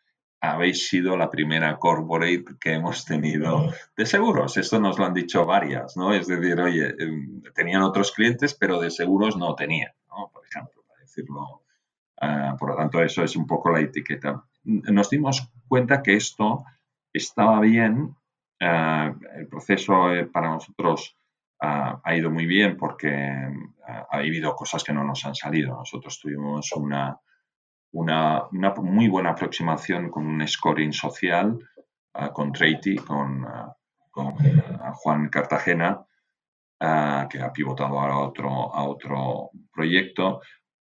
[0.51, 4.57] habéis sido la primera corporate que hemos tenido de seguros.
[4.57, 6.13] Esto nos lo han dicho varias, ¿no?
[6.13, 10.29] Es decir, oye, em, tenían otros clientes, pero de seguros no tenían, ¿no?
[10.31, 11.61] Por ejemplo, para decirlo.
[12.21, 14.43] Ah, por lo tanto, eso es un poco la etiqueta.
[14.63, 16.63] Nos dimos cuenta que esto
[17.13, 18.15] estaba bien.
[18.59, 21.17] Ah, el proceso eh, para nosotros
[21.61, 25.75] ah, ha ido muy bien porque ha habido cosas que no nos han salido.
[25.75, 27.19] Nosotros tuvimos una
[27.95, 28.49] una,
[28.81, 31.57] muy buena aproximación con un scoring social,
[32.13, 33.73] ah, con Treity, con, ah,
[34.17, 36.05] ah, Juan Cartagena,
[36.77, 40.41] que ha pivotado ahora a otro, a otro proyecto.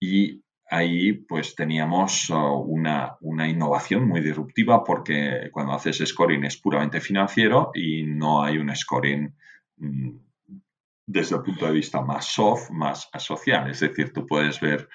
[0.00, 7.00] Y ahí pues teníamos una, una, innovación muy disruptiva porque cuando haces scoring es puramente
[7.00, 9.32] financiero y no hay un scoring
[9.76, 10.16] mm,
[11.06, 13.70] desde el punto de vista más soft, más social.
[13.70, 14.88] Es decir, tú puedes ver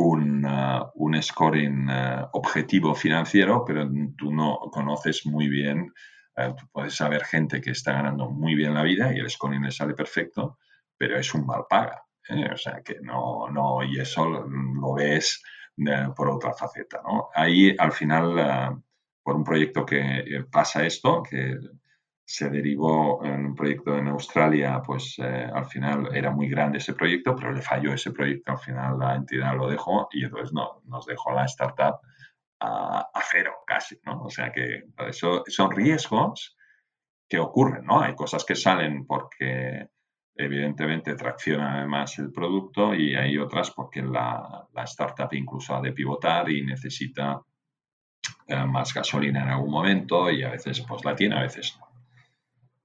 [0.00, 5.92] un, uh, un scoring uh, objetivo financiero, pero tú no conoces muy bien,
[6.36, 9.62] uh, tú puedes saber gente que está ganando muy bien la vida y el scoring
[9.62, 10.58] le sale perfecto,
[10.96, 12.02] pero es un mal paga.
[12.28, 12.48] ¿eh?
[12.52, 15.42] O sea que no, no, y eso lo, ves
[16.16, 17.00] por otra faceta.
[17.04, 17.28] ¿no?
[17.34, 18.82] Ahí al final,
[19.22, 21.56] por un proyecto que pasa esto, que
[22.30, 26.92] se derivó en un proyecto en Australia, pues eh, al final era muy grande ese
[26.92, 30.82] proyecto, pero le falló ese proyecto, al final la entidad lo dejó y entonces no,
[30.84, 32.00] nos dejó la startup
[32.60, 34.24] a, cero casi, ¿no?
[34.24, 36.54] O sea que eso son riesgos
[37.26, 38.02] que ocurren, ¿no?
[38.02, 39.88] Hay cosas que salen porque
[40.34, 45.92] evidentemente tracciona además el producto y hay otras porque la, la startup incluso ha de
[45.92, 47.40] pivotar y necesita
[48.48, 51.87] eh, más gasolina en algún momento y a veces pues la tiene, a veces no.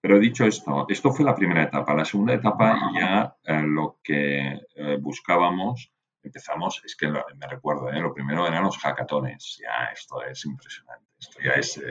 [0.03, 1.93] Pero dicho esto, esto fue la primera etapa.
[1.93, 8.01] La segunda etapa ya eh, lo que eh, buscábamos, empezamos, es que me recuerdo, eh,
[8.01, 9.61] lo primero eran los hackatones.
[9.61, 11.81] Ya esto es impresionante, esto ya es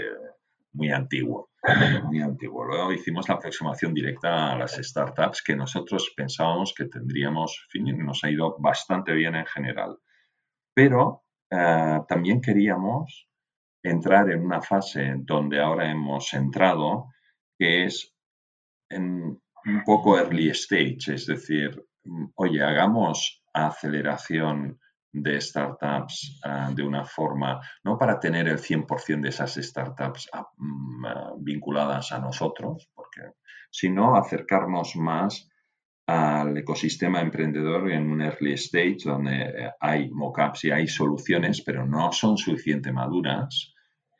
[0.74, 1.52] muy antiguo,
[2.04, 2.66] muy antiguo.
[2.66, 8.30] Luego hicimos la aproximación directa a las startups que nosotros pensábamos que tendríamos, nos ha
[8.30, 9.96] ido bastante bien en general.
[10.74, 13.26] Pero también queríamos
[13.82, 17.08] entrar en una fase donde ahora hemos entrado,
[17.58, 18.14] que es
[18.90, 21.84] en un poco early stage, es decir,
[22.34, 24.78] oye, hagamos aceleración
[25.12, 31.06] de startups ah, de una forma, no para tener el 100% de esas startups mm,
[31.06, 33.20] ah, vinculadas a nosotros, porque,
[33.70, 35.48] sino acercarnos más
[36.06, 41.86] al ecosistema emprendedor en un early stage donde eh, hay mockups y hay soluciones, pero
[41.86, 43.71] no son suficientemente maduras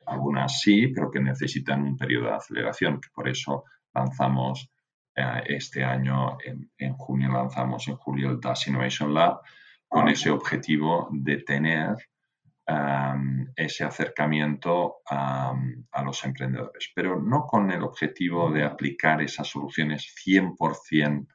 [0.06, 4.70] algunas sí, pero que necesitan un periodo de aceleración, que por eso lanzamos
[5.14, 9.40] eh, este año, en, junio lanzamos en julio el DAS Innovation Lab,
[9.88, 11.96] con ese objetivo de tener
[13.56, 21.26] ese acercamiento a los emprendedores, pero no con el objetivo de aplicar esas soluciones 100%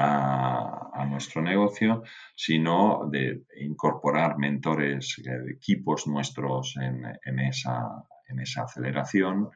[0.00, 2.02] a, nuestro negocio,
[2.36, 9.50] sino de incorporar mentores, eh, equipos nuestros en, esa, en esa aceleración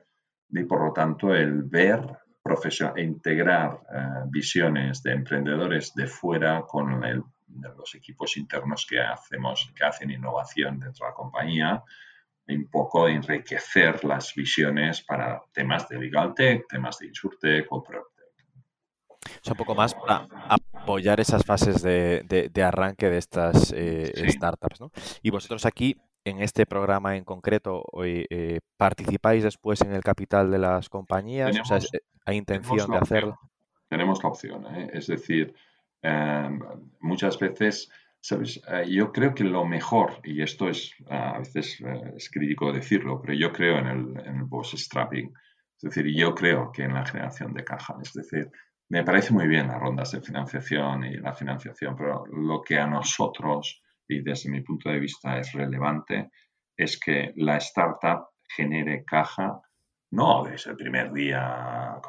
[0.51, 2.01] y por lo tanto el ver,
[2.97, 9.85] e integrar eh, visiones de emprendedores de fuera con los equipos internos que hacemos, que
[9.85, 11.83] hacen innovación dentro de la compañía,
[12.49, 17.83] un poco enriquecer las visiones para temas de legal tech, temas de insurtech o
[19.47, 24.81] o un poco más para apoyar esas fases de, arranque de estas eh, startups.
[24.81, 24.91] ¿no?
[25.23, 30.59] Y vosotros aquí, en este programa en concreto, eh, ¿participáis después en el capital de
[30.59, 31.59] las compañías?
[31.59, 31.79] o sea,
[32.25, 33.39] ¿hay intención de hacerlo?
[33.89, 34.67] Tenemos la opción.
[34.75, 34.91] ¿eh?
[34.93, 35.55] Es decir,
[36.03, 36.61] em,
[37.01, 37.91] muchas veces...
[38.27, 38.59] ¿Sabes?
[38.89, 41.79] yo creo que lo mejor, y esto es a veces
[42.17, 45.31] es crítico decirlo, pero yo creo en el, en el boss strapping.
[45.77, 47.97] Es decir, yo creo que en la generación de caja.
[48.03, 48.51] Es decir,
[48.95, 52.87] me parece muy bien las rondas de financiación y la financiación, pero lo que a
[52.87, 56.31] nosotros, y desde mi punto de vista es relevante,
[56.77, 59.61] es que la startup genere caja,
[60.13, 62.01] no desde el primer día,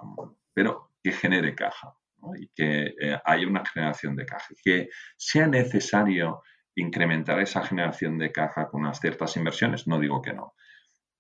[0.53, 1.91] pero que genere caja
[2.37, 6.43] y que eh, haya una generación de caja, que sea necesario
[6.75, 10.53] incrementar esa generación de caja con unas ciertas inversiones, no digo que no,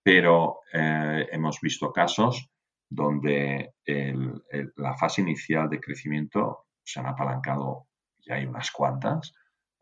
[0.03, 2.51] pero eh, hemos visto casos
[2.95, 3.73] donde
[4.77, 7.87] la fase inicial de crecimiento se han apalancado,
[8.25, 9.33] ya hay unas cuantas,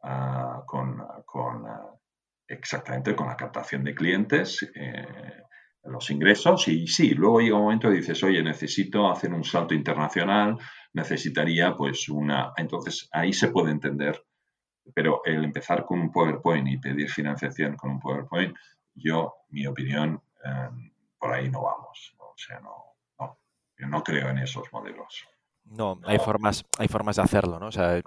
[0.04, 1.91] ah, con, ah,
[2.47, 5.43] exactamente con la captación de clientes, eh,
[5.84, 9.73] los ingresos y sí, luego llega un momento y dices, oye, necesito hacer un salto
[9.73, 10.58] internacional,
[10.93, 12.54] necesitaría pues una...
[12.56, 14.23] Entonces ahí se puede entender,
[14.93, 18.56] pero el empezar con un PowerPoint y pedir financiación con un PowerPoint,
[18.95, 22.15] yo, mi opinión, em, por ahí no vamos.
[22.17, 22.92] O sea, no,
[23.77, 25.27] no, yo no creo en esos modelos.
[25.65, 27.67] No, hay formas, hay formas de hacerlo, ¿no?
[27.67, 28.01] O sea,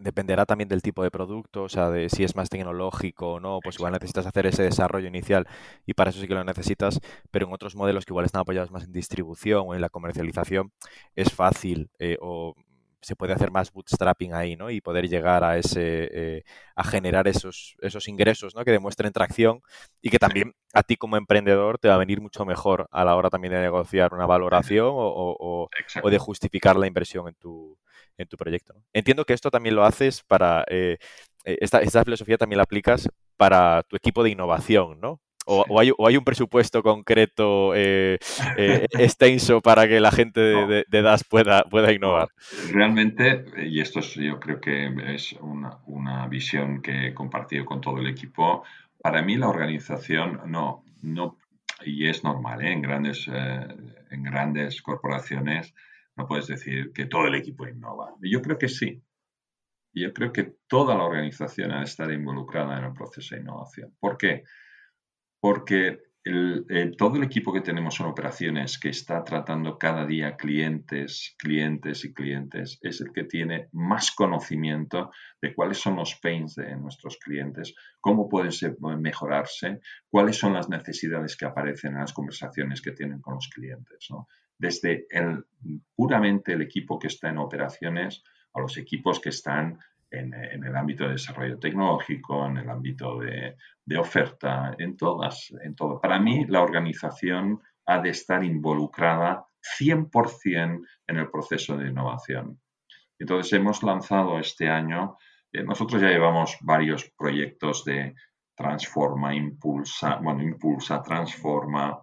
[0.00, 3.60] dependerá también del tipo de producto, o sea, de si es más tecnológico o no,
[3.62, 5.46] pues igual necesitas hacer ese desarrollo inicial
[5.86, 8.70] y para eso sí que lo necesitas, pero en otros modelos que igual están apoyados
[8.70, 10.72] más en distribución o en la comercialización,
[11.14, 12.54] es fácil eh, o
[13.02, 14.70] se puede hacer más bootstrapping ahí, ¿no?
[14.70, 16.44] Y poder llegar a ese, eh,
[16.76, 18.64] a generar esos, esos ingresos, ¿no?
[18.64, 19.60] Que demuestren tracción
[20.00, 23.16] y que también a ti como emprendedor te va a venir mucho mejor a la
[23.16, 25.68] hora también de negociar una valoración o,
[26.04, 27.76] de justificar la inversión en tu,
[28.16, 28.74] en tu proyecto.
[28.92, 30.98] Entiendo que esto también lo haces para, eh,
[31.44, 35.20] eh, esta, esta filosofía también la aplicas para tu equipo de innovación, ¿no?
[35.46, 38.18] O, hay, un presupuesto concreto eh,
[38.56, 42.28] eh, extenso para que la gente de, DAS pueda, pueda innovar?
[42.70, 47.98] Realmente, y esto es, yo creo que es una, visión que he compartido con todo
[47.98, 48.62] el equipo,
[49.02, 51.36] para mí la organización no, no
[51.84, 52.72] y es normal, ¿eh?
[52.72, 55.74] en, grandes, en grandes corporaciones
[56.16, 58.14] no puedes decir que todo el equipo innova.
[58.20, 59.02] Yo creo que sí.
[59.94, 63.94] Yo creo que toda la organización ha de estar involucrada en el proceso de innovación.
[63.98, 64.44] ¿Por qué?
[64.44, 64.44] porque
[66.96, 72.14] todo el equipo que tenemos en operaciones que está tratando cada día clientes, clientes y
[72.14, 77.74] clientes es el que tiene más conocimiento de cuáles son los pains de nuestros clientes,
[78.00, 78.52] cómo pueden
[79.00, 84.08] mejorarse, cuáles son las necesidades que aparecen en las conversaciones que tienen con los clientes.
[84.56, 85.44] Desde el,
[85.96, 88.22] puramente el equipo que está en operaciones
[88.54, 89.78] a los equipos que están
[90.12, 93.56] en, el ámbito de desarrollo tecnológico, en el ámbito de,
[93.98, 96.00] oferta, en todas, en todo.
[96.00, 99.44] Para mí, la organización ha de estar involucrada
[99.80, 102.60] 100% en el proceso de innovación.
[103.18, 105.16] Entonces, hemos lanzado este año,
[105.52, 108.14] eh, nosotros ya llevamos varios proyectos de
[108.54, 111.98] Transforma, Impulsa, bueno, Impulsa, Transforma,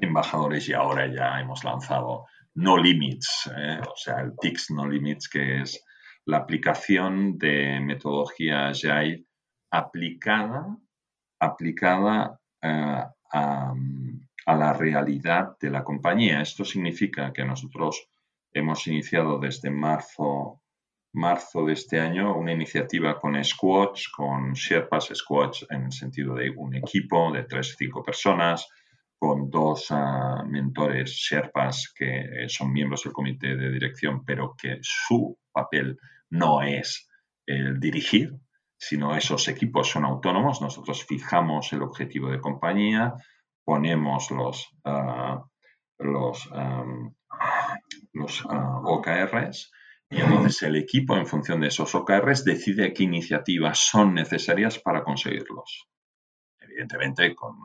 [0.00, 5.28] embajadores y ahora ya hemos lanzado No Limits, eh, o sea, el TICS No Limits,
[5.28, 5.84] que es
[6.28, 9.24] la aplicación de metodología Agile
[9.70, 10.76] aplicada,
[11.40, 13.74] aplicada eh, a,
[14.46, 16.42] la realidad de la compañía.
[16.42, 18.08] Esto significa que nosotros
[18.52, 20.60] hemos iniciado desde marzo,
[21.14, 26.50] marzo de este año una iniciativa con Squads, con Sherpas Squads en el sentido de
[26.50, 28.68] un equipo de tres o cinco personas,
[29.18, 35.36] con dos ah, mentores Sherpas que son miembros del comité de dirección, pero que su
[35.50, 35.98] papel
[36.30, 37.08] no es
[37.46, 38.34] el dirigir,
[38.76, 40.60] sino esos equipos son autónomos.
[40.60, 43.14] Nosotros fijamos el objetivo de compañía,
[43.64, 45.44] ponemos los, ah,
[45.98, 46.48] los,
[48.12, 49.72] los ah, OKRs
[50.10, 55.04] y entonces el equipo, en función de esos OKRs, decide qué iniciativas son necesarias para
[55.04, 55.86] conseguirlos.
[56.60, 57.56] Evidentemente, con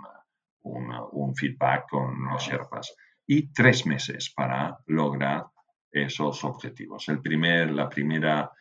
[0.63, 2.95] un, un feedback con los Sherpas.
[3.25, 5.45] Y tres meses para lograr
[5.93, 7.07] esos objetivos.
[7.09, 8.51] El primer, la primera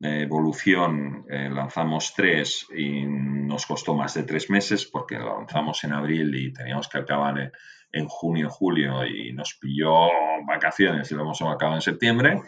[0.00, 5.82] eh, evolución eh, lanzamos tres y nos costó más de tres meses porque lo lanzamos
[5.84, 7.52] en abril y teníamos que acabar
[7.90, 10.08] en, junio, julio y nos pilló
[10.46, 12.42] vacaciones y lo hemos acabado en septiembre.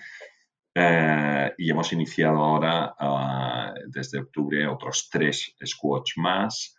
[0.74, 6.76] Eh, y hemos iniciado ahora ah, desde octubre otros tres squads más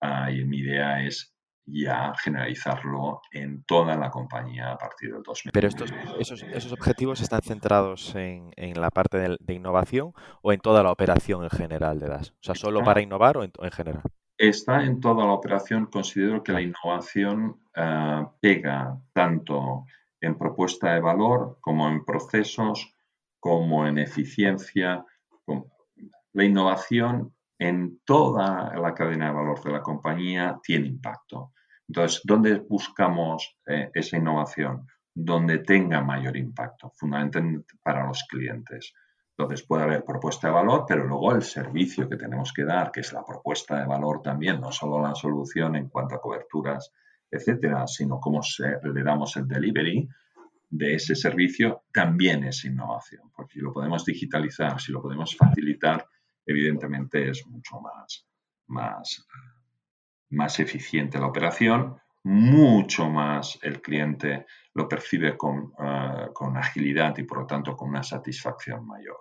[0.00, 1.29] ah, y mi idea es
[1.72, 5.50] ya generalizarlo en toda la compañía a partir del 2020.
[5.52, 5.92] Pero estos,
[6.54, 10.12] esos, objetivos están centrados en, la parte de, innovación
[10.42, 12.30] o en toda la operación en general de DAS?
[12.30, 14.02] O sea, ¿solo para innovar o en, general?
[14.36, 15.86] Está en toda la operación.
[15.86, 19.84] Considero que la innovación eh, pega tanto
[20.20, 22.94] en propuesta de valor como en procesos,
[23.38, 25.04] como en eficiencia.
[26.32, 31.52] La innovación en toda la cadena de valor de la compañía tiene impacto.
[31.90, 34.86] Entonces, ¿dónde buscamos eh, esa innovación?
[35.14, 38.92] donde tenga mayor impacto, fundamentalmente para los clientes.
[39.36, 43.00] Entonces puede haber propuesta de valor, pero luego el servicio que tenemos que dar, que
[43.00, 46.92] es la propuesta de valor también, no solo la solución en cuanto a coberturas,
[47.30, 48.40] etcétera, sino cómo
[48.82, 50.08] le damos el delivery
[50.68, 53.30] de ese servicio, también es innovación.
[53.34, 56.06] Porque si lo podemos digitalizar, si lo podemos facilitar,
[56.46, 58.26] evidentemente es mucho más,
[58.66, 59.26] más,
[60.30, 67.24] más eficiente la operación, mucho más el cliente lo percibe con, eh, con agilidad y
[67.24, 69.18] por lo tanto con una satisfacción mayor.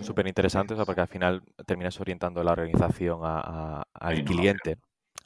[0.00, 4.76] Súper interesante, porque al final terminas orientando la organización al cliente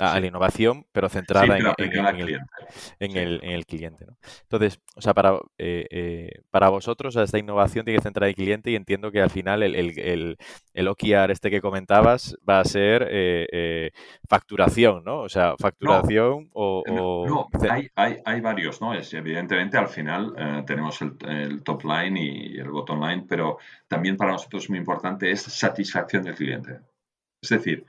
[0.00, 4.06] a, la innovación, pero centrada en, el, cliente.
[4.42, 8.34] Entonces, o sea, para, eh, eh, para vosotros esta innovación tiene que centrar en el
[8.34, 10.38] cliente y entiendo que al final el, el,
[10.72, 13.90] el, OKR este que comentabas va a ser eh,
[14.28, 15.20] facturación, ¿no?
[15.20, 16.82] O sea, facturación o...
[17.26, 18.94] No, hay, hay, hay, varios, ¿no?
[18.94, 24.32] Es, evidentemente al final tenemos el, top line y el bottom line, pero también para
[24.32, 26.80] nosotros muy importante es satisfacción del cliente.
[27.42, 27.86] Es decir,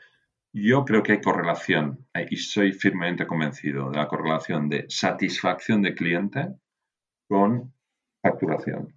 [0.53, 5.95] yo creo que hay correlación, y soy firmemente convencido de la correlación de satisfacción de
[5.95, 6.47] cliente
[7.27, 7.73] con
[8.21, 8.93] facturación.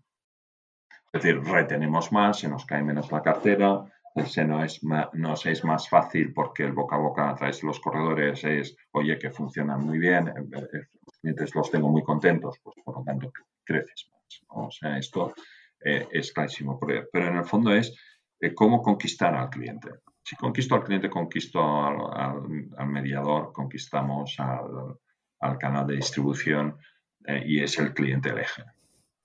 [1.13, 3.85] Es decir, retenemos más, se nos cae menos la cartera,
[4.27, 4.83] se nos es,
[5.13, 8.77] nos es más fácil porque el boca a boca a través de los corredores es,
[8.93, 12.99] oye, que funcionan muy bien, eh, eh, los clientes los tengo muy contentos, pues por
[12.99, 13.33] lo tanto
[13.63, 14.45] creces más.
[14.49, 15.35] O sea, esto
[15.85, 16.79] eh, es clarísimo.
[16.81, 17.97] Pero en el fondo es
[18.55, 19.91] cómo conquistar al cliente.
[20.25, 26.79] Si conquisto al cliente, conquisto al, mediador, conquistamos al, canal de distribución
[27.27, 28.65] eh, y es el cliente el eje.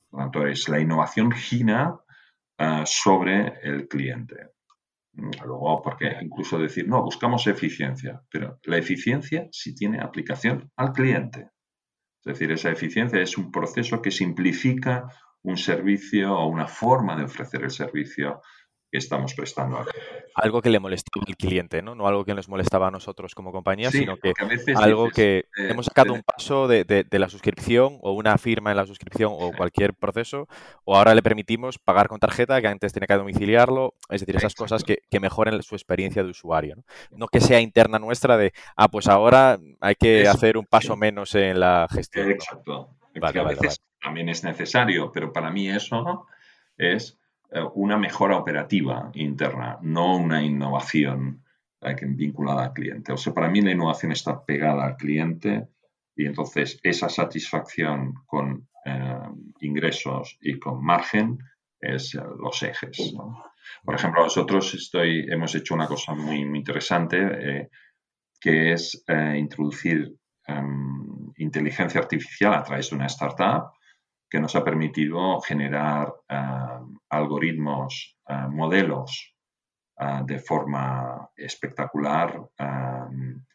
[0.10, 1.96] Por lo tanto, es la innovación gira
[2.58, 4.50] eh, sobre el cliente.
[5.14, 11.50] Luego, porque incluso decir, no, buscamos eficiencia, pero la eficiencia sí tiene aplicación al cliente.
[12.20, 15.08] Es decir, esa eficiencia es un proceso que simplifica
[15.44, 18.42] un servicio o una forma de ofrecer el servicio
[18.92, 19.86] que estamos prestando.
[20.36, 21.96] Algo que le molestaba al cliente, ¿no?
[21.96, 24.34] No algo que nos molestaba a nosotros como compañía, sino que
[24.76, 28.86] algo que eh, hemos sacado un paso de, la suscripción o una firma en la
[28.86, 30.48] suscripción o cualquier proceso,
[30.86, 34.56] o ahora le permitimos pagar con tarjeta, que antes tenía que domiciliarlo, es decir, esas
[34.56, 36.84] cosas que, mejoren su experiencia de usuario, ¿no?
[37.12, 41.36] No que sea interna nuestra de, ah, pues ahora hay que hacer un paso menos
[41.36, 42.32] en la gestión.
[42.32, 42.96] Exacto.
[43.22, 46.26] a veces también es necesario, pero para mí eso
[46.78, 47.19] es
[47.74, 51.44] una mejora operativa interna, no una innovación
[51.82, 53.12] eh, vinculada al cliente.
[53.12, 55.68] O sea, para mí la innovación está pegada al cliente
[56.16, 59.30] y entonces esa satisfacción con eh,
[59.62, 61.40] ingresos y con margen
[61.80, 63.14] es los ejes.
[63.86, 67.70] Por ejemplo, nosotros estoy, hemos hecho una cosa muy, interesante
[68.42, 69.02] que es
[69.38, 70.14] introducir
[70.46, 73.72] em, inteligencia artificial a través de una startup
[74.30, 76.38] que nos ha permitido generar eh,
[77.10, 79.36] algoritmos, eh, modelos
[79.98, 82.40] eh, de forma espectacular.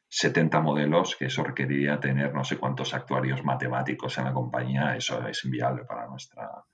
[0.09, 5.27] 70 modelos, que eso requeriría tener no sé cuántos actuarios matemáticos en la compañía, eso
[5.27, 6.65] es inviable para nuestra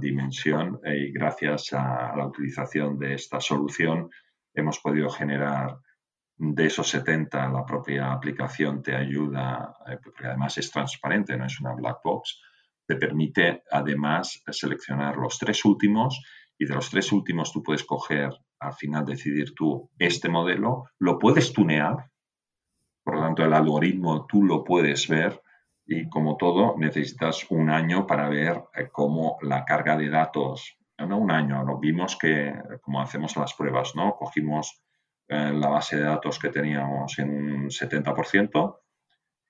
[0.00, 4.08] dimensión y gracias a la utilización de esta solución
[4.54, 5.76] hemos podido generar
[6.38, 11.74] de esos 70 la propia aplicación te ayuda, porque además es transparente, no es una
[11.74, 12.40] black box,
[12.86, 16.22] te permite además seleccionar los tres últimos
[16.58, 18.30] y de los tres últimos tú puedes coger,
[18.60, 22.10] al final decidir tú este modelo, lo puedes tunear,
[23.02, 25.40] por lo tanto el algoritmo tú lo puedes ver
[25.86, 31.18] y como todo necesitas un año para ver eh, cómo la carga de datos, no
[31.18, 34.16] un año, lo vimos que como hacemos las pruebas, ¿no?
[34.16, 34.82] Cogimos
[35.28, 38.78] eh, la base de datos que teníamos en un 70%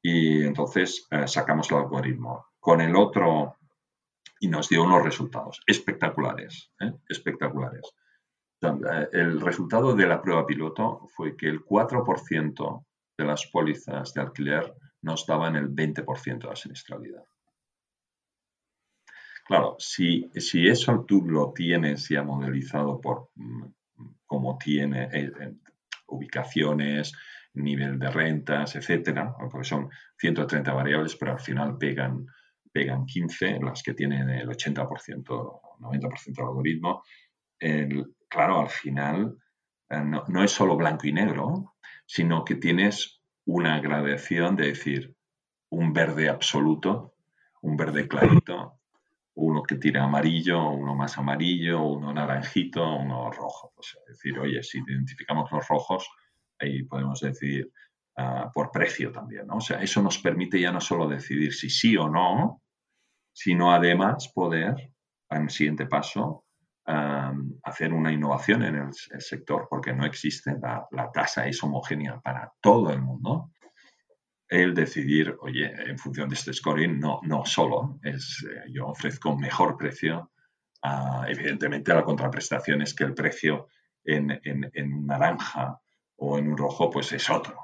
[0.02, 3.58] y entonces eh, sacamos el algoritmo con el otro
[4.40, 6.94] y nos dio unos resultados espectaculares, ¿eh?
[7.10, 7.82] espectaculares.
[8.62, 12.86] Eh, el resultado de la prueba piloto fue que el 4%
[13.18, 17.24] de las pólizas de alquiler nos daban el 20% de la siniestralidad.
[19.46, 23.64] Claro, si, si, eso tú lo tienes ya modelizado por mm,
[24.24, 25.54] cómo tiene eh,
[26.06, 27.12] ubicaciones,
[27.52, 32.26] nivel de rentas, etcétera, porque son 130 variables, pero al final pegan
[32.74, 34.88] pegan 15, las que tienen el 80%,
[35.78, 37.04] 90% del algoritmo.
[38.28, 39.38] claro, al final
[39.88, 45.14] eh, no, es solo blanco y negro, sino que tienes una gradación de decir
[45.70, 47.14] un verde absoluto,
[47.62, 48.80] un verde clarito,
[49.34, 53.72] uno que tira amarillo, uno más amarillo, uno naranjito, uno rojo.
[53.78, 56.08] es decir, oye, si identificamos los rojos,
[56.58, 57.70] ahí podemos decir
[58.16, 59.46] ah, por precio también.
[59.46, 59.56] ¿no?
[59.56, 62.63] O sea, eso nos permite ya no solo decidir si sí o no,
[63.34, 64.92] sino además poder,
[65.28, 66.44] en el siguiente paso,
[66.86, 72.52] hacer una innovación en el, sector, porque no existe, la, la, tasa es homogénea para
[72.60, 73.50] todo el mundo.
[74.48, 79.36] El decidir, oye, en función de este scoring, no, no solo es eh, yo ofrezco
[79.36, 80.30] mejor precio,
[81.26, 83.68] evidentemente la contraprestación es que el precio
[84.04, 85.80] en, en, en, naranja
[86.16, 87.56] o en un rojo pues es otro.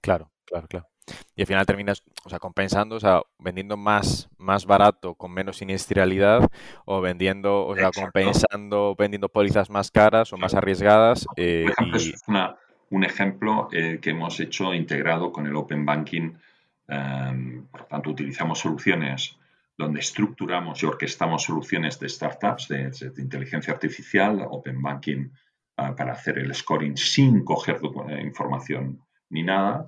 [0.00, 0.88] Claro, claro, claro
[1.34, 5.58] y al final terminas o sea, compensando, o sea, vendiendo más, más barato con menos
[5.58, 6.48] siniestralidad
[6.84, 11.26] o vendiendo, o sea, compensando, vendiendo pólizas más caras o más arriesgadas.
[11.36, 12.14] Eh, es
[12.90, 16.32] un ejemplo eh, que hemos hecho integrado con el Open Banking.
[16.88, 19.36] Em, por lo tanto, utilizamos soluciones
[19.76, 25.28] donde estructuramos y orquestamos soluciones de startups de, inteligencia artificial, Open Banking,
[25.76, 27.78] ah, para hacer el scoring sin coger
[28.22, 29.00] información
[29.30, 29.86] ni nada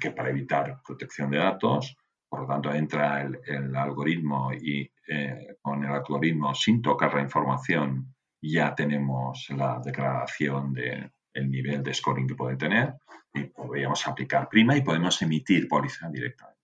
[0.00, 1.96] que para evitar protección de datos.
[2.28, 8.14] Por lo tanto, entra el, algoritmo y eh, con el algoritmo, sin tocar la información,
[8.40, 12.94] ya tenemos la declaración del el nivel de scoring que puede tener
[13.34, 16.62] y podríamos aplicar prima y podemos emitir póliza directamente.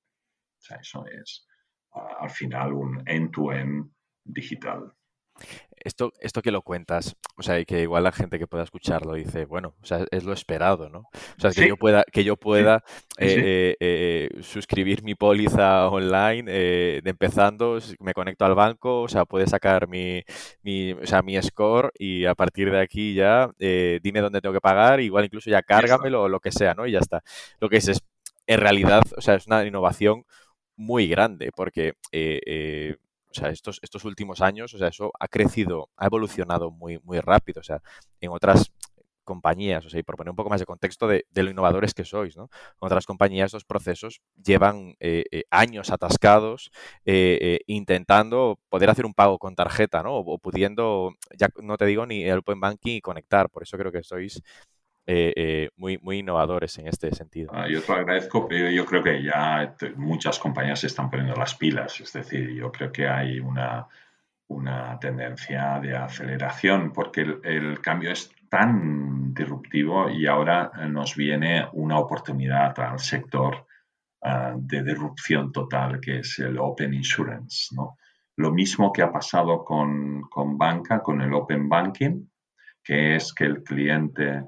[0.59, 1.47] O sea, eso es
[1.93, 3.91] al final un end-to-end -end
[4.25, 4.93] digital.
[5.85, 9.15] Esto, esto que lo cuentas, o sea, y que igual la gente que pueda escucharlo
[9.15, 11.01] dice, bueno, o sea, es lo esperado, ¿no?
[11.01, 12.85] O sea, que yo pueda, que yo pueda
[13.19, 19.25] eh, eh, suscribir mi póliza online, eh, de empezando, me conecto al banco, o sea,
[19.25, 20.23] puede sacar mi,
[20.63, 24.61] mi, o sea, mi score y a partir de aquí ya dime dónde tengo que
[24.61, 26.87] pagar, igual incluso ya cárgamelo o lo que sea, ¿no?
[26.87, 27.25] Y ya está.
[27.59, 28.03] Lo que es, es
[28.47, 30.25] en realidad, o sea, es una innovación
[30.77, 31.95] muy grande porque
[33.33, 37.21] o sea, estos, estos últimos años, o sea, eso ha crecido, ha evolucionado muy, muy
[37.21, 37.61] rápido.
[37.61, 37.81] O sea,
[38.21, 38.71] en otras
[39.25, 42.05] compañías, o sea, y por poner un poco más de contexto de, lo innovadores que
[42.05, 42.45] sois, ¿no?
[42.81, 46.71] En otras compañías los procesos llevan eh, eh, años atascados
[47.05, 50.17] eh, intentando poder hacer un pago con tarjeta, ¿no?
[50.17, 53.93] O, pudiendo, ya no te digo ni el Open Banking y conectar, por eso creo
[53.93, 54.43] que sois
[55.05, 57.51] eh, eh, muy, muy innovadores en este sentido.
[57.53, 61.57] Ah, yo te agradezco, pero yo creo que ya muchas compañías se están poniendo las
[61.57, 63.89] pilas, es decir, yo creo que hay una,
[64.47, 71.99] una tendencia de aceleración porque el, cambio es tan disruptivo y ahora nos viene una
[71.99, 73.67] oportunidad al sector
[74.23, 77.75] ah, de disrupción total que es el Open Insurance.
[77.75, 77.99] ¿no?
[78.37, 82.29] Lo mismo que ha pasado con, con banca, con el Open Banking,
[82.85, 84.45] que es que el cliente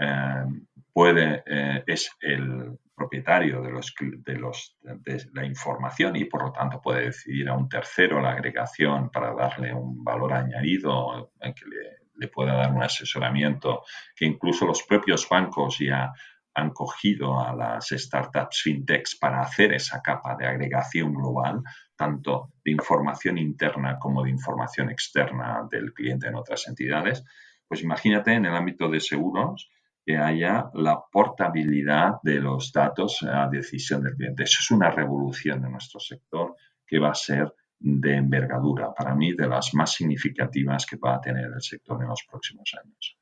[0.00, 0.44] eh,
[0.92, 6.52] puede, eh, es el propietario de, los, de, los, de la información y por lo
[6.52, 12.28] tanto puede decidir a un tercero la agregación para darle un valor añadido que le,
[12.28, 13.82] pueda dar un asesoramiento
[14.14, 16.12] que incluso los propios bancos ya
[16.54, 21.62] han cogido a las startups fintechs para hacer esa capa de agregación global,
[21.96, 27.24] tanto de información interna como de información externa del cliente en otras entidades.
[27.66, 29.70] Pues imagínate en el ámbito de seguros,
[30.04, 34.44] que haya la portabilidad de los datos a decisión del cliente.
[34.44, 39.32] Eso es una revolución en nuestro sector que va a ser de envergadura, para mí
[39.32, 43.16] de las más significativas que va a tener el sector en los próximos años.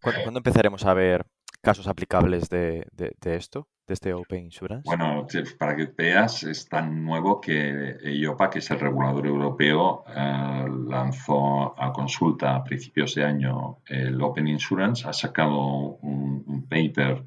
[0.00, 1.26] ¿Cuándo, empezaremos a ver
[1.60, 2.86] casos aplicables de,
[3.24, 4.84] esto, de este Open Insurance?
[4.84, 5.26] Bueno,
[5.58, 11.80] para que veas, es tan nuevo que EIOPA, que es el regulador europeo, eh, lanzó
[11.80, 17.24] a consulta a principios de año el Open Insurance, ha sacado un, paper,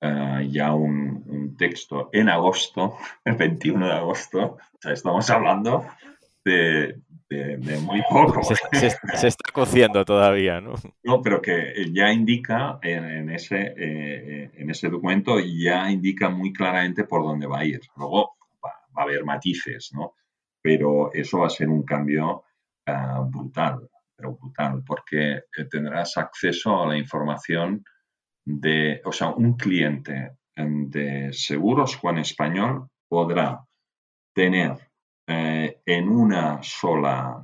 [0.00, 5.86] eh, ya un, texto en agosto, el 21 de agosto, o sea, estamos hablando
[6.46, 8.40] de, de, muy poco.
[8.42, 10.74] Se, está cociendo todavía, ¿no?
[11.02, 17.04] No, pero que ya indica en, ese, eh, en ese documento, ya indica muy claramente
[17.04, 17.80] por dónde va a ir.
[17.96, 20.14] Luego va, a haber matices, ¿no?
[20.62, 22.44] Pero eso va a ser un cambio
[22.86, 27.84] ah, brutal, pero brutal, porque eh, tendrás acceso a la información
[28.44, 33.60] de, o sea, un cliente de Seguros Juan Español podrá
[34.32, 34.76] tener
[35.26, 37.40] eh, en una sola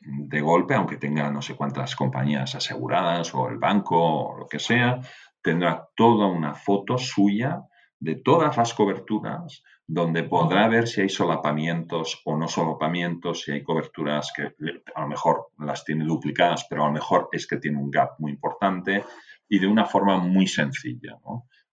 [0.00, 4.58] de golpe, aunque tenga no sé cuántas compañías aseguradas o el banco o lo que
[4.58, 5.00] sea,
[5.42, 7.62] tendrá toda una foto suya
[7.98, 13.62] de todas las coberturas, donde podrá ver si hay solapamientos o no solapamientos, si hay
[13.62, 14.54] coberturas que
[14.94, 18.12] a lo mejor las tiene duplicadas, pero a lo mejor es que tiene un gap
[18.18, 19.04] muy importante
[19.48, 21.18] y de una forma muy sencilla.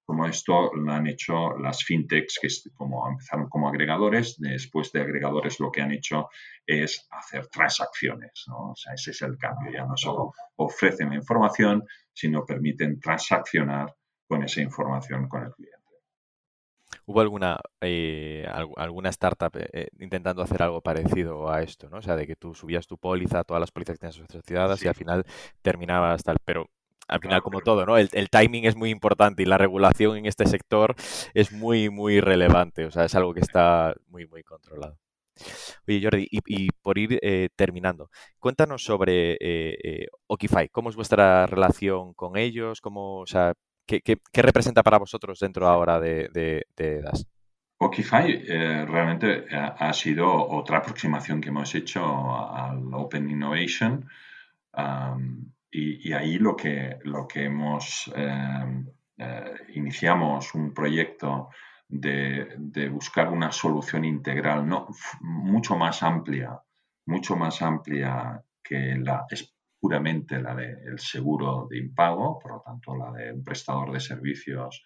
[0.05, 5.59] Como esto lo han hecho las fintechs que como empezaron como agregadores, después de agregadores
[5.59, 6.29] lo que han hecho
[6.65, 8.71] es hacer transacciones, ¿no?
[8.71, 11.83] O sea, ese es el cambio, ya no solo ofrecen la información,
[12.13, 13.93] sino permiten transaccionar
[14.27, 15.85] con esa información con el cliente.
[17.07, 18.47] ¿Hubo alguna, eh,
[18.77, 21.97] alguna startup eh, intentando hacer algo parecido a esto, ¿no?
[21.97, 24.87] O sea, de que tú subías tu póliza, todas las pólizas que tenías asociadas y
[24.87, 25.23] al final
[25.61, 26.37] terminabas tal.
[26.43, 26.67] Pero
[27.07, 27.97] al final, como todo, ¿no?
[27.97, 30.95] El, timing es muy importante y la regulación en este sector
[31.33, 32.85] es muy, muy relevante.
[32.85, 34.97] O sea, es algo que está muy, muy controlado.
[35.87, 40.69] Oye, Jordi, y, por ir eh, terminando, cuéntanos sobre eh, eh, Okify.
[40.69, 42.81] ¿Cómo es vuestra relación con ellos?
[42.81, 43.53] ¿Cómo, o sea,
[43.85, 44.01] qué,
[44.33, 47.27] representa para vosotros dentro ahora de, de, DAS?
[47.77, 48.37] Okify
[48.85, 52.01] realmente ha, sido otra aproximación que hemos hecho
[52.33, 54.07] al Open Innovation.
[55.77, 58.11] Y, ahí lo que, lo que hemos
[59.73, 61.49] iniciamos un proyecto
[61.87, 64.87] de, buscar una solución integral, no,
[65.21, 66.59] mucho más amplia,
[67.05, 72.95] mucho más amplia que la es puramente la del seguro de impago, por lo tanto
[72.95, 74.83] la de un prestador de servicios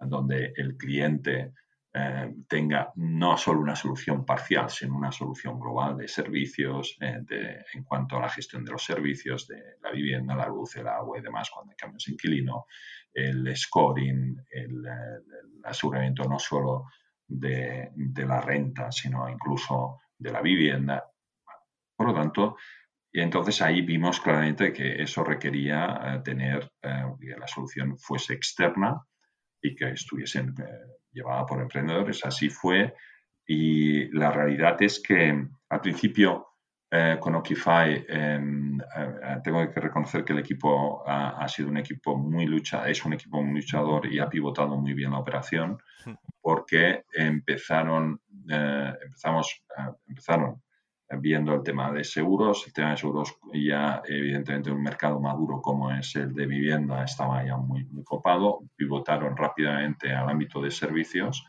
[0.00, 1.52] donde el cliente
[1.92, 7.82] eh, tenga no solo una solución parcial, sino una solución global de servicios eh, en
[7.82, 11.22] cuanto a la gestión de los servicios, de la vivienda, la luz, el agua y
[11.22, 12.66] demás cuando hay cambios de inquilino,
[13.12, 14.84] el scoring, el,
[15.64, 16.84] aseguramiento no solo
[17.26, 21.04] de, la renta, sino incluso de la vivienda.
[21.96, 22.56] Por lo tanto,
[23.12, 29.02] y entonces ahí vimos claramente que eso requería eh, tener que la solución fuese externa
[29.60, 32.24] y que estuviese eh, llevada por emprendedores.
[32.24, 32.94] Así fue.
[33.46, 36.50] Y la realidad es que al principio
[36.92, 42.16] eh, con Okify em, eh, tengo que reconocer que el equipo ha, sido un equipo
[42.16, 45.78] muy lucha, es un equipo muy luchador y ha pivotado muy bien la operación
[46.40, 49.62] porque empezaron, eh, empezamos,
[50.08, 50.60] empezaron
[51.18, 55.90] viendo el tema de seguros, el tema de seguros ya evidentemente un mercado maduro como
[55.90, 61.44] es el de vivienda estaba ya muy, muy copado, pivotaron rápidamente al ámbito de servicios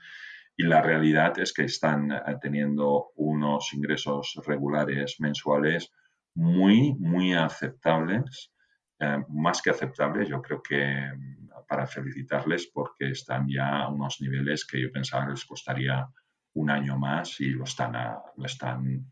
[0.58, 5.92] y la realidad es que están eh, teniendo unos ingresos regulares mensuales
[6.36, 8.52] muy, muy aceptables,
[9.00, 14.20] eh, más que aceptables, yo creo que mm, para felicitarles porque están ya a unos
[14.22, 16.08] niveles que yo pensaba que les costaría
[16.54, 17.94] un año más y lo están,
[18.36, 19.12] lo están,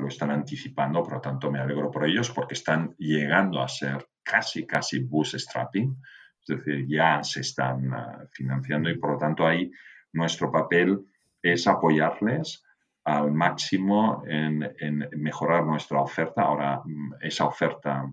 [0.00, 4.08] lo están anticipando, por lo tanto me alegro por ellos porque están llegando a ser
[4.22, 5.96] casi, casi bootstrapping,
[6.40, 9.70] es decir, ya se están eh, financiando y por lo tanto ahí
[10.12, 11.00] nuestro papel
[11.42, 12.64] es apoyarles
[13.04, 16.42] al máximo en, mejorar nuestra oferta.
[16.42, 18.10] Ahora, mm, esa oferta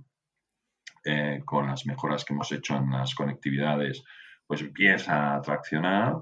[1.04, 4.04] eh, con las mejoras que hemos hecho en las conectividades,
[4.48, 6.16] pues empieza a traccionar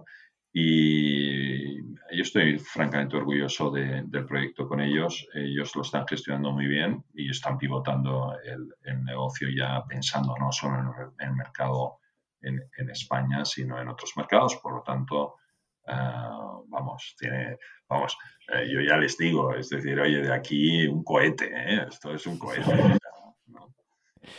[0.54, 5.28] y yo estoy francamente orgulloso del proyecto con ellos.
[5.34, 11.12] Ellos lo están gestionando muy bien y están pivotando el, negocio ya pensando no solo
[11.20, 11.98] en el, mercado
[12.42, 14.58] en, en, España, sino en otros mercados.
[14.58, 15.38] Por lo tanto,
[15.86, 17.58] Ah, vamos, tiene,
[17.90, 18.18] vamos,
[18.54, 21.86] eh, yo ya les digo, es decir, oye, de aquí un cohete, ¿eh?
[21.90, 22.64] esto es un cohete.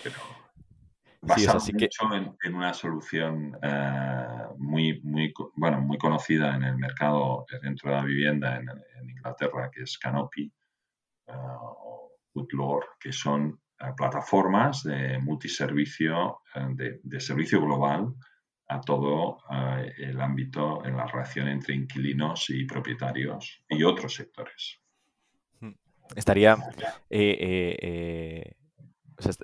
[0.02, 0.16] Pero
[1.26, 7.90] basado mucho en, una solución eh, muy, muy, bueno, muy conocida en el mercado dentro
[7.90, 8.68] de la vivienda en,
[9.08, 10.52] Inglaterra, que es Canopy
[11.26, 13.60] o Woodlore, que son
[13.96, 16.40] plataformas de multiservicio,
[16.74, 18.14] de, de servicio global
[18.68, 19.38] a todo
[19.98, 24.80] el ámbito en la relación entre inquilinos y propietarios y otros sectores.
[25.60, 25.72] Hmm.
[26.16, 26.56] Estaría,
[27.10, 28.56] eh, eh, eh,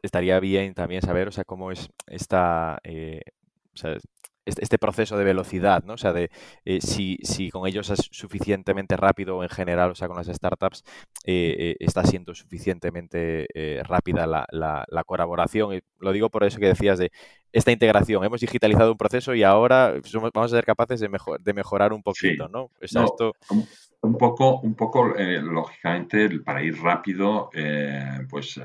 [0.02, 2.78] estaría bien también saber, o sea, cómo es esta,
[4.46, 5.94] este, este, proceso de velocidad, ¿no?
[5.94, 6.30] O sea, de
[6.64, 10.82] eh, si, si, con ellos es suficientemente rápido en general, o sea, con las startups,
[11.24, 13.46] eh, eh, está siendo suficientemente
[13.84, 15.80] rápida la, la, colaboración.
[15.98, 17.12] lo digo por eso que decías de
[17.52, 18.24] esta integración.
[18.24, 19.94] Hemos digitalizado un proceso y ahora
[20.34, 22.70] vamos a ser capaces de, mejor, de mejorar un poquito, ¿no?
[22.80, 23.34] esto...
[24.02, 27.50] un, poco, un poco lógicamente, para ir rápido,
[28.28, 28.58] pues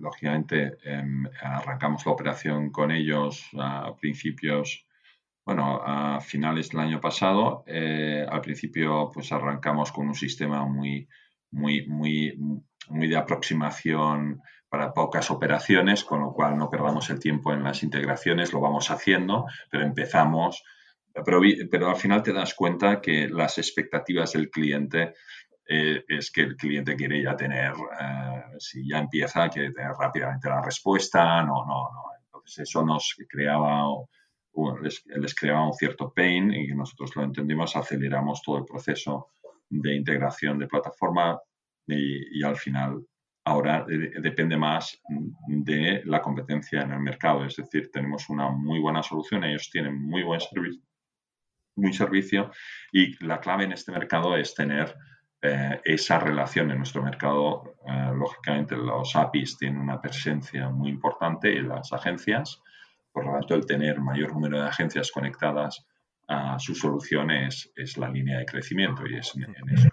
[0.00, 4.86] lógicamente em, arrancamos la operación con ellos a principios,
[5.44, 7.64] bueno, a finales del año pasado.
[7.66, 11.08] Eh, al principio pues arrancamos con un sistema muy,
[11.50, 12.36] muy, muy,
[12.88, 17.82] muy de aproximación para pocas operaciones, con lo cual no perdamos el tiempo en las
[17.82, 20.62] integraciones, lo vamos haciendo, pero empezamos,
[21.24, 21.40] pero,
[21.70, 25.14] pero al final te das cuenta que las expectativas del cliente
[25.72, 30.48] eh, es que el cliente quiere ya tener, eh, si ya empieza, quiere tener rápidamente
[30.48, 32.02] la respuesta, no, no, no.
[32.24, 33.86] Entonces eso nos creaba,
[34.82, 39.28] les, creaba un cierto pain y nosotros lo entendimos, aceleramos todo el proceso
[39.68, 41.40] de integración de plataforma
[41.86, 43.06] y, al final
[43.44, 45.00] ahora depende más
[45.46, 47.44] de la competencia en el mercado.
[47.44, 50.82] Es decir, tenemos una muy buena solución, ellos tienen muy buen servicio
[51.76, 52.50] muy servicio
[52.92, 54.94] y la clave en este mercado es tener
[55.42, 57.74] eh, esa relación en nuestro mercado.
[57.86, 62.62] Eh, lógicamente, los APIs tienen una presencia muy importante en las agencias,
[63.12, 65.86] por lo tanto, el tener mayor número de agencias conectadas
[66.28, 69.88] a sus soluciones es la línea de crecimiento y es en, eso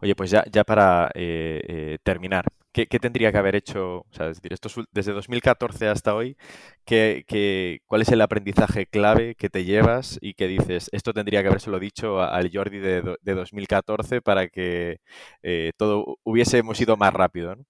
[0.00, 3.98] Oye, pues ya, ya para eh, terminar, ¿Qué, tendría que haber hecho?
[4.00, 6.36] O sea, decir, esto desde 2014 hasta hoy,
[6.84, 11.48] ¿qué, cuál es el aprendizaje clave que te llevas y que dices, esto tendría que
[11.48, 14.98] habérselo dicho al Jordi de, 2014 para que
[15.42, 17.54] eh, todo hubiésemos ido más rápido?
[17.54, 17.64] ¿no?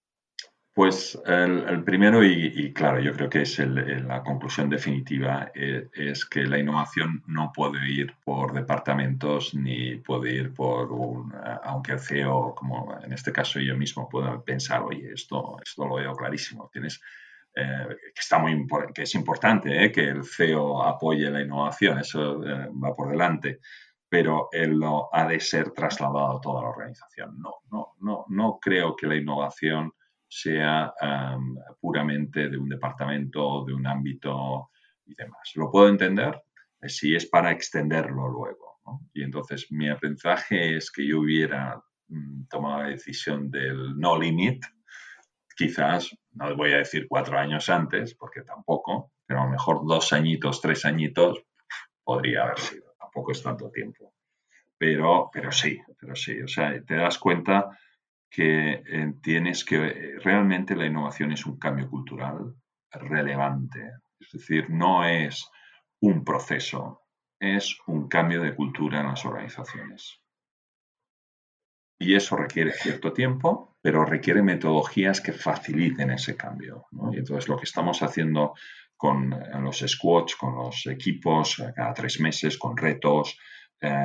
[0.74, 6.42] Pues el, primero, y, claro, yo creo que es la conclusión definitiva, eh, es que
[6.42, 12.00] la innovación no puede ir por departamentos ni puede ir por un, eh, aunque el
[12.00, 16.68] CEO, como en este caso yo mismo, pueda pensar, oye, esto, esto lo veo clarísimo,
[16.72, 17.00] tienes,
[17.54, 22.92] eh, que, está muy, que es importante que el CEO apoye la innovación, eso va
[22.92, 23.60] por delante,
[24.08, 27.38] pero él lo ha de ser trasladado a toda la organización.
[27.38, 29.92] No, no, no, no creo que la innovación
[30.36, 30.92] sea
[31.80, 34.70] puramente de un departamento, de un ámbito
[35.06, 35.52] y demás.
[35.54, 36.42] Lo puedo entender
[36.82, 38.80] si es para extenderlo luego.
[39.12, 44.64] Y entonces mi aprendizaje es que yo hubiera mm, tomado la decisión del no limit,
[45.56, 50.12] quizás, no voy a decir cuatro años antes, porque tampoco, pero a lo mejor dos
[50.12, 51.44] añitos, tres añitos,
[52.02, 52.92] podría haber sido.
[52.98, 54.12] Tampoco es tanto tiempo.
[54.76, 56.42] Pero, pero sí, pero sí.
[56.42, 57.70] O sea, te das cuenta
[58.34, 62.56] que eh, tienes que eh, realmente la innovación es un cambio cultural
[62.90, 63.92] relevante.
[64.18, 65.48] Es decir, no es
[66.00, 67.02] un proceso,
[67.38, 70.20] es un cambio de cultura en las organizaciones.
[71.96, 76.86] Y eso requiere cierto tiempo, pero requiere metodologías que faciliten ese cambio.
[77.12, 78.54] Y entonces lo que estamos haciendo
[78.96, 83.38] con eh, los squads, con los equipos, cada tres meses, con retos,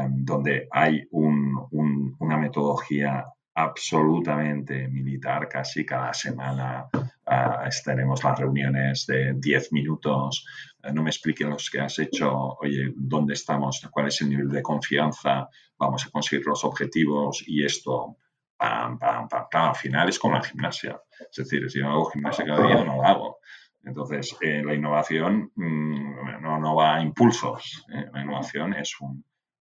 [0.09, 3.25] donde hay una metodología
[3.55, 10.45] absolutamente militar, casi cada semana uh, tenemos las reuniones de 10 minutos,
[10.83, 13.85] eh, no me expliquen los que has hecho, oye, ¿dónde estamos?
[13.91, 15.49] ¿Cuál es el nivel de confianza?
[15.77, 18.17] Vamos a conseguir los objetivos y esto,
[18.57, 19.69] pam, pam, pam, pam.
[19.69, 20.99] Al final es como la gimnasia.
[21.19, 23.39] Es decir, si no hago gimnasia cada día, no lo hago.
[23.83, 27.85] Entonces, eh, la innovación mm, no, no, va a impulsos.
[27.93, 28.95] Eh, la innovación es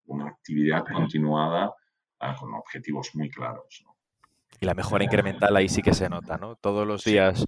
[0.07, 1.73] una actividad continuada
[2.21, 3.85] Ah, con objetivos muy claros.
[4.61, 6.57] Y la mejora incremental ahí sí que se nota, ¿no?
[6.57, 7.45] Todos los días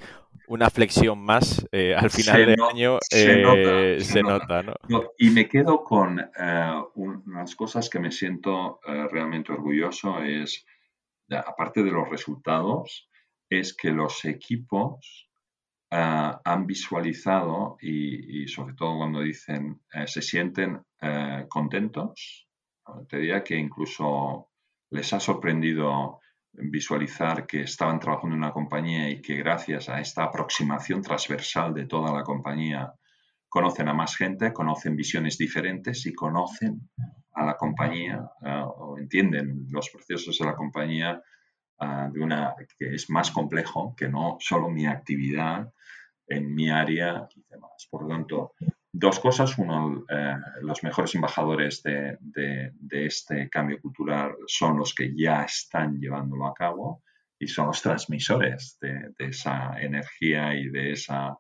[0.50, 4.74] una flexión más eh, al final del año se, eh, nota, ¿no?
[5.16, 10.66] Y me quedo con eh, unas cosas que me siento realmente orgulloso es,
[11.30, 13.08] aparte de los resultados,
[13.48, 15.28] es que los equipos
[15.92, 20.82] han visualizado y, y, sobre todo cuando dicen se sienten
[21.48, 22.48] contentos,
[23.08, 24.49] te diría que incluso
[24.90, 26.20] les ha sorprendido
[26.52, 31.86] visualizar que estaban trabajando en una compañía y que gracias a esta aproximación transversal de
[31.86, 32.92] toda la compañía
[33.48, 36.90] conocen a más gente, conocen visiones diferentes y conocen
[37.34, 41.22] a la compañía eh, o entienden los procesos de la compañía
[41.80, 45.72] eh, de una que es más complejo que no solo mi actividad
[46.26, 47.88] en mi área y demás.
[47.90, 48.54] Por lo tanto,
[49.00, 49.56] Dos cosas.
[49.56, 52.18] Uno, eh, los mejores embajadores de,
[52.90, 57.02] este cambio cultural son los que ya están llevándolo a cabo
[57.38, 61.34] y son los transmisores de, esa energía y de esa,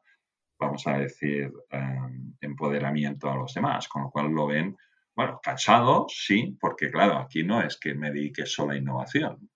[0.58, 4.74] vamos a decir, em, empoderamiento a los demás, con lo cual lo ven,
[5.14, 9.50] bueno, cansado, sí, porque claro, aquí no es que me dedique solo a innovación,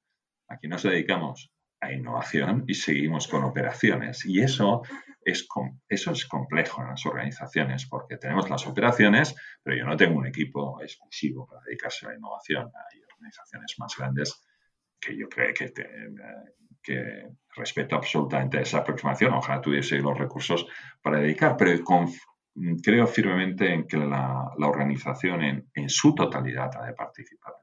[0.49, 1.51] aquí nos dedicamos
[1.81, 4.27] a innovación y seguimos con operaciones.
[4.27, 4.83] Y eso
[5.25, 5.47] es,
[5.89, 10.27] eso es complejo en las organizaciones porque tenemos las operaciones, pero yo no tengo un
[10.27, 12.67] equipo exclusivo para dedicarse a la innovación.
[12.67, 14.45] Hay organizaciones más grandes
[15.01, 15.73] que yo creo que,
[16.83, 19.35] que respeto absolutamente esa aproximación.
[19.35, 20.67] Ojalá tuviese los recursos
[21.03, 21.83] para dedicar, pero
[22.83, 27.55] creo firmemente en que la, organización en, en su totalidad ha de participar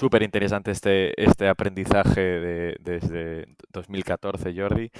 [0.00, 4.90] súper interesante este, este aprendizaje de, desde 2014, Jordi.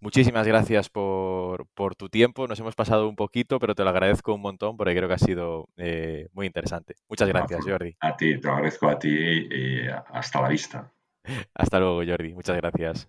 [0.00, 2.46] Muchísimas gracias por, tu tiempo.
[2.46, 5.18] Nos hemos pasado un poquito, pero te lo agradezco un montón porque creo que ha
[5.18, 6.94] sido eh, muy interesante.
[7.08, 7.96] Muchas gracias, Jordi.
[8.00, 10.92] A ti, te lo agradezco a ti y hasta la vista.
[11.54, 12.34] Hasta luego, Jordi.
[12.34, 13.08] Muchas gracias.